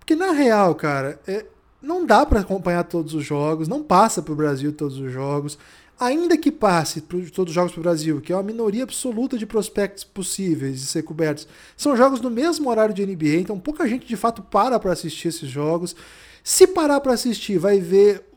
[0.00, 1.46] Porque na real, cara, é,
[1.80, 5.56] não dá para acompanhar todos os jogos, não passa para o Brasil todos os jogos.
[6.00, 9.46] Ainda que passe todos os jogos para o Brasil, que é uma minoria absoluta de
[9.46, 14.08] prospectos possíveis de ser cobertos, são jogos no mesmo horário de NBA, então pouca gente
[14.08, 15.94] de fato para para assistir esses jogos.
[16.42, 18.27] Se parar para assistir, vai ver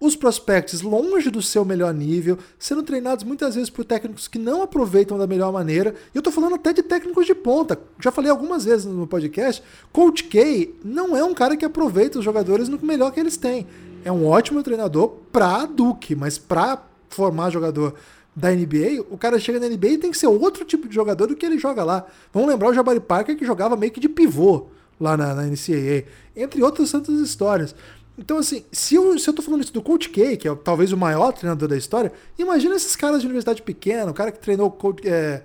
[0.00, 4.62] os prospects longe do seu melhor nível, sendo treinados muitas vezes por técnicos que não
[4.62, 5.94] aproveitam da melhor maneira.
[6.14, 7.78] E eu tô falando até de técnicos de ponta.
[8.00, 12.24] Já falei algumas vezes no podcast, Coach K não é um cara que aproveita os
[12.24, 13.66] jogadores no melhor que eles têm.
[14.02, 17.94] É um ótimo treinador pra Duke, mas pra formar jogador
[18.34, 21.26] da NBA, o cara chega na NBA e tem que ser outro tipo de jogador
[21.26, 22.06] do que ele joga lá.
[22.32, 26.04] Vamos lembrar o Jabari Parker que jogava meio que de pivô lá na, na NCAA,
[26.36, 27.74] entre outras tantas histórias.
[28.20, 30.92] Então, assim, se eu, se eu tô falando isso do Coach K, que é talvez
[30.92, 34.70] o maior treinador da história, imagina esses caras de universidade pequena, o cara que treinou
[34.70, 35.42] Coach, é,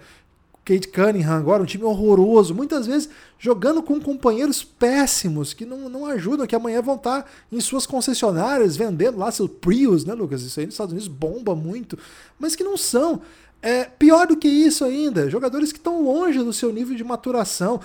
[0.66, 3.10] Kate Cunningham agora, um time horroroso, muitas vezes
[3.40, 8.76] jogando com companheiros péssimos que não, não ajudam, que amanhã vão estar em suas concessionárias
[8.76, 10.42] vendendo lá seus Prius, né, Lucas?
[10.42, 11.98] Isso aí nos Estados Unidos bomba muito,
[12.38, 13.22] mas que não são.
[13.62, 17.80] É, pior do que isso ainda, jogadores que estão longe do seu nível de maturação,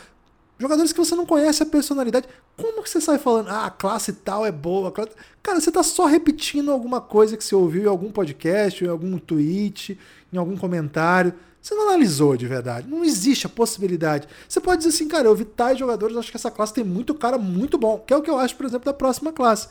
[0.60, 2.28] Jogadores que você não conhece a personalidade.
[2.54, 4.92] Como que você sai falando, ah, a classe tal é boa?
[4.92, 5.12] Classe...
[5.42, 9.16] Cara, você tá só repetindo alguma coisa que você ouviu em algum podcast, em algum
[9.16, 9.98] tweet,
[10.30, 11.32] em algum comentário.
[11.62, 12.86] Você não analisou de verdade.
[12.86, 14.28] Não existe a possibilidade.
[14.46, 17.14] Você pode dizer assim, cara, eu vi tais jogadores, acho que essa classe tem muito
[17.14, 17.98] cara muito bom.
[18.06, 19.68] Que é o que eu acho, por exemplo, da próxima classe.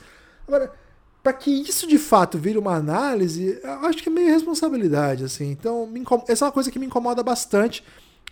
[0.48, 0.74] Agora,
[1.22, 5.52] para que isso de fato vire uma análise, eu acho que é meio responsabilidade, assim.
[5.52, 5.88] Então,
[6.28, 7.84] essa é uma coisa que me incomoda bastante.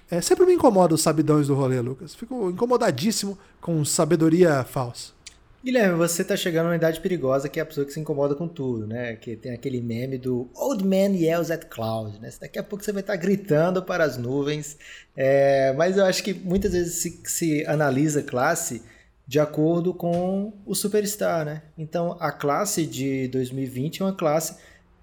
[0.09, 2.15] É, sempre me incomoda os sabidões do rolê, Lucas.
[2.15, 5.17] Fico incomodadíssimo com sabedoria falsa.
[5.63, 8.47] Guilherme, você tá chegando numa idade perigosa que é a pessoa que se incomoda com
[8.47, 9.17] tudo, né?
[9.17, 12.29] Que tem aquele meme do Old Man Yells at Cloud, né?
[12.39, 14.77] Daqui a pouco você vai estar tá gritando para as nuvens.
[15.15, 18.81] É, mas eu acho que muitas vezes se, se analisa classe
[19.27, 21.63] de acordo com o superstar, né?
[21.77, 24.55] Então a classe de 2020 é uma classe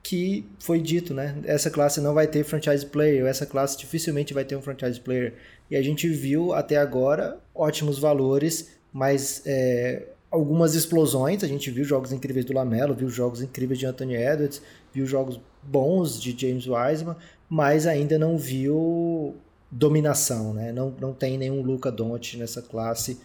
[0.05, 1.35] que foi dito, né?
[1.45, 5.33] Essa classe não vai ter franchise player, essa classe dificilmente vai ter um franchise player.
[5.71, 11.43] E a gente viu até agora ótimos valores, mas é, algumas explosões.
[11.43, 14.61] A gente viu jogos incríveis do Lamelo, viu jogos incríveis de Anthony Edwards,
[14.92, 17.17] viu jogos bons de James Wiseman,
[17.48, 19.35] mas ainda não viu
[19.71, 20.71] dominação, né?
[20.71, 23.19] Não, não tem nenhum Luca Doncic nessa classe.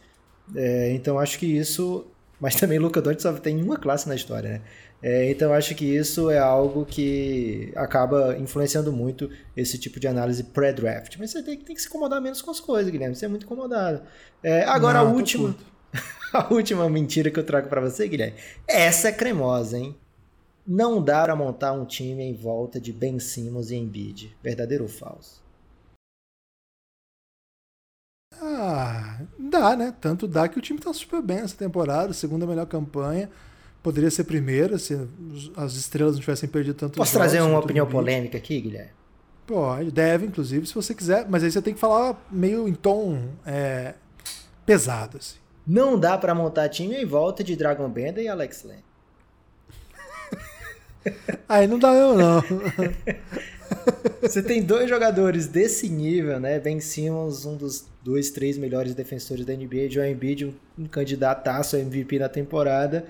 [0.56, 2.08] É, então acho que isso,
[2.40, 4.62] mas também Luca Doncic só tem uma classe na história, né?
[5.02, 10.44] É, então acho que isso é algo que acaba influenciando muito esse tipo de análise
[10.44, 11.16] pré-draft.
[11.18, 13.16] Mas você tem, tem, que se incomodar menos com as coisas, Guilherme.
[13.16, 14.02] Você é muito incomodado.
[14.44, 15.56] É, agora Não, a última.
[16.34, 18.36] a última mentira que eu trago para você, Guilherme.
[18.68, 19.96] Essa é cremosa, hein?
[20.68, 24.36] Não dá para montar um time em volta de Ben Simmons e Embiid.
[24.44, 25.42] Verdadeiro ou falso?
[29.38, 29.94] Dá, né?
[30.00, 33.30] Tanto dá que o time tá super bem essa temporada, segunda melhor campanha.
[33.82, 35.00] Poderia ser primeira se
[35.56, 38.92] as estrelas não tivessem perdido tanto Posso trazer uma opinião polêmica aqui, Guilherme?
[39.48, 43.30] Pode, deve, inclusive, se você quiser, mas aí você tem que falar meio em tom
[43.46, 43.96] é,
[44.66, 45.38] pesado, assim.
[45.66, 48.84] Não dá para montar time em volta de Dragon Bender e Alex Lane.
[51.48, 52.44] aí não dá eu, não.
[54.22, 56.60] Você tem dois jogadores desse nível, né?
[56.60, 61.76] Ben Simmons, um dos dois, três melhores defensores da NBA, Joel Embiid, um, um candidataço
[61.76, 63.06] a MVP na temporada.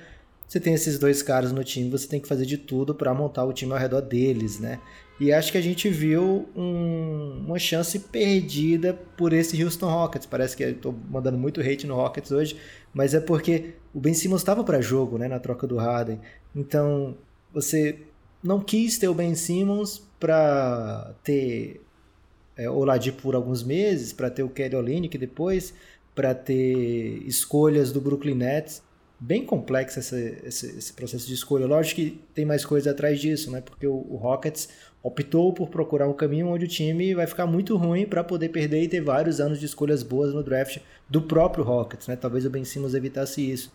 [0.48, 3.46] Você tem esses dois caras no time, você tem que fazer de tudo para montar
[3.46, 4.80] o time ao redor deles, né?
[5.20, 10.26] E acho que a gente viu um, uma chance perdida por esse Houston Rockets.
[10.26, 12.58] Parece que eu tô mandando muito hate no Rockets hoje,
[12.94, 16.20] mas é porque o Ben Simmons estava para jogo, né, na troca do Harden.
[16.56, 17.18] Então,
[17.54, 18.00] você
[18.42, 21.82] não quis ter o Ben Simmons para ter
[22.58, 25.74] é, Oladipo por alguns meses, para ter o Kelly Olynyk depois,
[26.14, 28.84] para ter escolhas do Brooklyn Nets.
[29.22, 31.66] Bem complexo esse, esse, esse, processo de escolha.
[31.66, 33.62] Lógico que tem mais coisa atrás disso, né?
[33.62, 34.70] Porque o, o Rockets
[35.02, 38.84] optou por procurar um caminho onde o time vai ficar muito ruim para poder perder
[38.84, 42.16] e ter vários anos de escolhas boas no draft do próprio Rockets, né?
[42.16, 43.74] Talvez o Ben Simmons evitasse isso.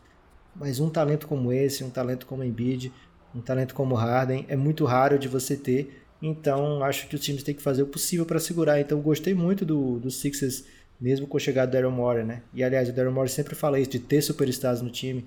[0.55, 2.93] Mas um talento como esse, um talento como Embiid,
[3.35, 6.04] um talento como Harden é muito raro de você ter.
[6.27, 8.81] Então acho que os times têm que fazer o possível para segurar.
[8.81, 10.65] Então gostei muito do, do Sixers
[11.01, 12.43] mesmo com a chegada do Daryl Morey, né?
[12.55, 15.27] E aliás, o Daryl Morey sempre fala isso de ter superstars no time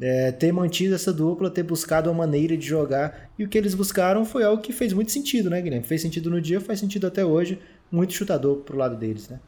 [0.00, 3.30] é, ter mantido essa dupla, ter buscado uma maneira de jogar.
[3.38, 5.86] E o que eles buscaram foi algo que fez muito sentido, né, Guilherme?
[5.86, 7.60] Fez sentido no dia, faz sentido até hoje.
[7.90, 9.40] Muito chutador pro lado deles, né?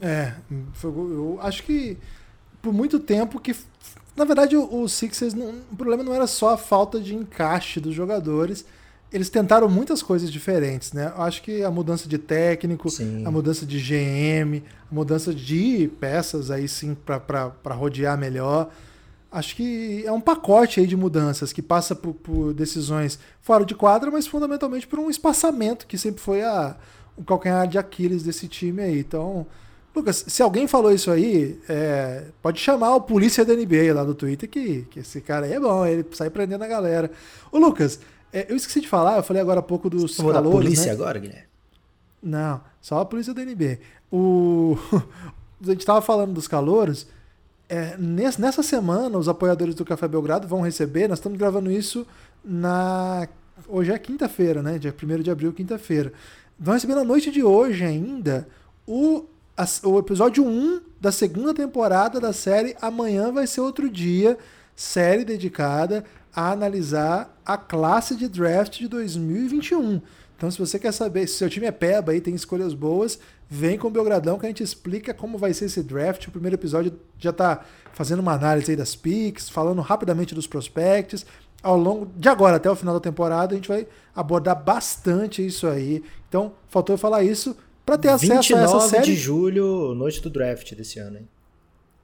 [0.00, 0.34] É,
[0.82, 1.96] eu acho que
[2.60, 3.54] por muito tempo que.
[4.16, 8.64] Na verdade, o, Sixers, o problema não era só a falta de encaixe dos jogadores.
[9.14, 11.12] Eles tentaram muitas coisas diferentes, né?
[11.16, 13.24] Eu acho que a mudança de técnico, sim.
[13.24, 18.70] a mudança de GM, a mudança de peças aí sim para rodear melhor
[19.34, 23.74] acho que é um pacote aí de mudanças que passa por, por, decisões fora de
[23.74, 26.76] quadra, mas fundamentalmente por um espaçamento que sempre foi a,
[27.16, 29.00] o calcanhar de Aquiles desse time aí.
[29.00, 29.44] Então,
[29.94, 34.14] Lucas, se alguém falou isso aí, é, pode chamar o polícia da NBA lá no
[34.14, 37.10] Twitter, que, que esse cara aí é bom, ele sai prendendo a galera.
[37.50, 37.98] Ô, Lucas,
[38.34, 40.92] é, eu esqueci de falar, eu falei agora há pouco dos Vou da polícia né?
[40.92, 41.46] agora, Guilherme?
[42.20, 43.78] Não, só a polícia da NBA.
[44.10, 44.76] O...
[45.62, 47.06] a gente estava falando dos calouros,
[47.68, 52.04] é, nessa semana, os apoiadores do Café Belgrado vão receber, nós estamos gravando isso
[52.44, 53.28] na.
[53.68, 54.78] Hoje é quinta-feira, né?
[54.78, 56.12] Dia 1 de abril, quinta-feira.
[56.58, 58.48] Vão receber na noite de hoje ainda
[58.84, 59.24] o,
[59.56, 64.36] a, o episódio 1 da segunda temporada da série Amanhã Vai Ser Outro Dia,
[64.74, 66.04] série dedicada
[66.34, 70.00] a analisar a classe de draft de 2021.
[70.36, 73.18] Então, se você quer saber se seu time é peba e tem escolhas boas,
[73.48, 76.26] vem com o Belgradão que a gente explica como vai ser esse draft.
[76.26, 81.24] O primeiro episódio já está fazendo uma análise aí das picks, falando rapidamente dos prospects.
[81.62, 85.66] Ao longo de agora até o final da temporada, a gente vai abordar bastante isso
[85.66, 86.02] aí.
[86.28, 87.56] Então, faltou eu falar isso
[87.86, 89.04] para ter acesso a essa série.
[89.04, 91.28] de julho, noite do draft desse ano, hein?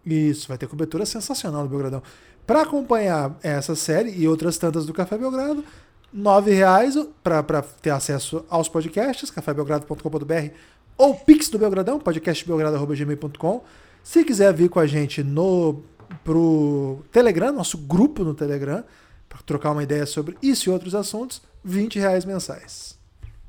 [0.05, 2.03] Isso, vai ter cobertura sensacional do Belgradão.
[2.47, 5.65] Para acompanhar essa série e outras tantas do Café Belgrado,
[6.13, 10.55] R$ reais para ter acesso aos podcasts, cafébelgrado.com.br
[10.97, 13.63] ou pix do Belgradão, podcastbelgrado.gmail.com.
[14.03, 15.83] Se quiser vir com a gente no
[16.25, 18.83] pro Telegram, nosso grupo no Telegram,
[19.29, 22.99] para trocar uma ideia sobre isso e outros assuntos, 20 reais mensais.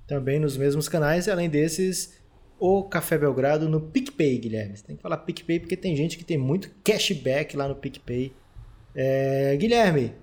[0.06, 2.14] Também nos mesmos canais, e além desses,
[2.62, 4.78] o Café Belgrado no PicPay, Guilherme.
[4.78, 8.32] Você tem que falar PicPay porque tem gente que tem muito cashback lá no PicPay.
[8.94, 10.14] É, Guilherme,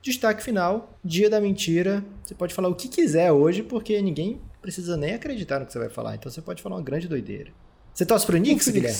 [0.00, 2.04] destaque final, dia da mentira.
[2.22, 5.78] Você pode falar o que quiser hoje, porque ninguém precisa nem acreditar no que você
[5.80, 6.14] vai falar.
[6.14, 7.50] Então você pode falar uma grande doideira.
[7.92, 8.98] Você torce pro Knicks, Guilherme?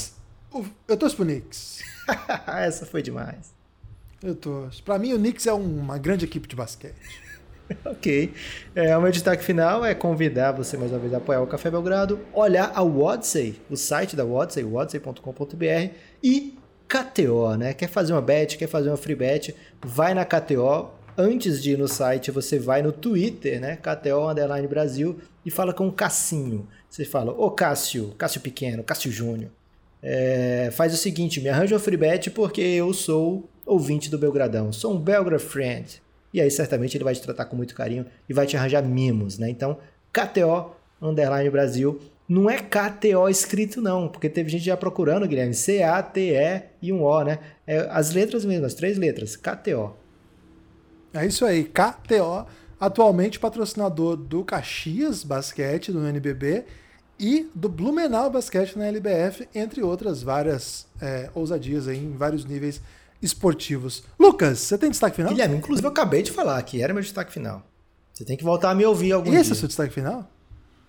[0.89, 1.79] Eu torço pro Knicks.
[2.49, 3.55] Essa foi demais.
[4.21, 4.83] Eu torço.
[4.83, 6.97] Pra mim, o Knicks é uma grande equipe de basquete.
[7.85, 8.33] ok.
[8.75, 11.71] É, o meu destaque final é convidar você mais uma vez a apoiar o Café
[11.71, 16.57] Belgrado, olhar a Wodsey, o site da Wodsey, wodsey.com.br e
[16.89, 17.75] KTO, né?
[17.75, 19.55] Quer fazer uma bet, quer fazer uma free bet,
[19.85, 23.77] vai na KTO, antes de ir no site, você vai no Twitter, né?
[23.77, 26.66] KTO Underline Brasil, e fala com o Cassinho.
[26.89, 29.51] Você fala, ô Cássio, Cássio Pequeno, Cássio Júnior,
[30.03, 34.73] é, faz o seguinte, me arranja uma free bet porque eu sou ouvinte do Belgradão,
[34.73, 36.01] sou um Belgrad Friend.
[36.33, 39.39] E aí certamente ele vai te tratar com muito carinho e vai te arranjar mimos,
[39.39, 39.49] né?
[39.49, 39.79] Então,
[40.12, 42.01] KTO Underline Brasil.
[42.29, 45.55] Não é KTO escrito, não, porque teve gente já procurando, Guilherme.
[45.55, 47.39] C-A-T-E e um O, né?
[47.66, 49.35] É, as letras mesmo, as três letras.
[49.35, 49.97] KTO.
[51.14, 52.47] É isso aí, KTO,
[52.79, 56.64] atualmente patrocinador do Caxias Basquete do NBB
[57.18, 62.83] e do Blumenau Basquete na LBF, entre outras várias é, ousadias aí, em vários níveis
[63.21, 64.03] esportivos.
[64.19, 65.31] Lucas, você tem destaque final?
[65.33, 67.62] Guilherme, inclusive eu acabei de falar que era meu destaque final.
[68.12, 69.53] Você tem que voltar a me ouvir algum Esse dia.
[69.53, 70.29] é o seu destaque final?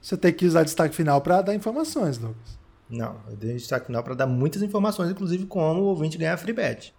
[0.02, 2.58] Você tem que usar destaque final para dar informações, Lucas.
[2.90, 6.54] Não, eu dei destaque final para dar muitas informações, inclusive como o ouvinte ganhar free
[6.54, 6.94] bet.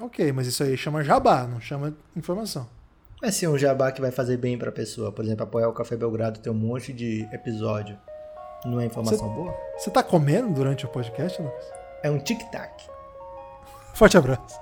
[0.00, 2.66] Ok, mas isso aí chama jabá, não chama informação.
[3.20, 5.12] Vai ser um jabá que vai fazer bem para a pessoa.
[5.12, 7.98] Por exemplo, apoiar o Café Belgrado tem um monte de episódio.
[8.64, 9.54] Não é informação Cê- boa?
[9.78, 11.64] Você tá comendo durante o podcast, Lucas?
[12.02, 12.82] É um tic-tac.
[14.00, 14.58] Forte abraço.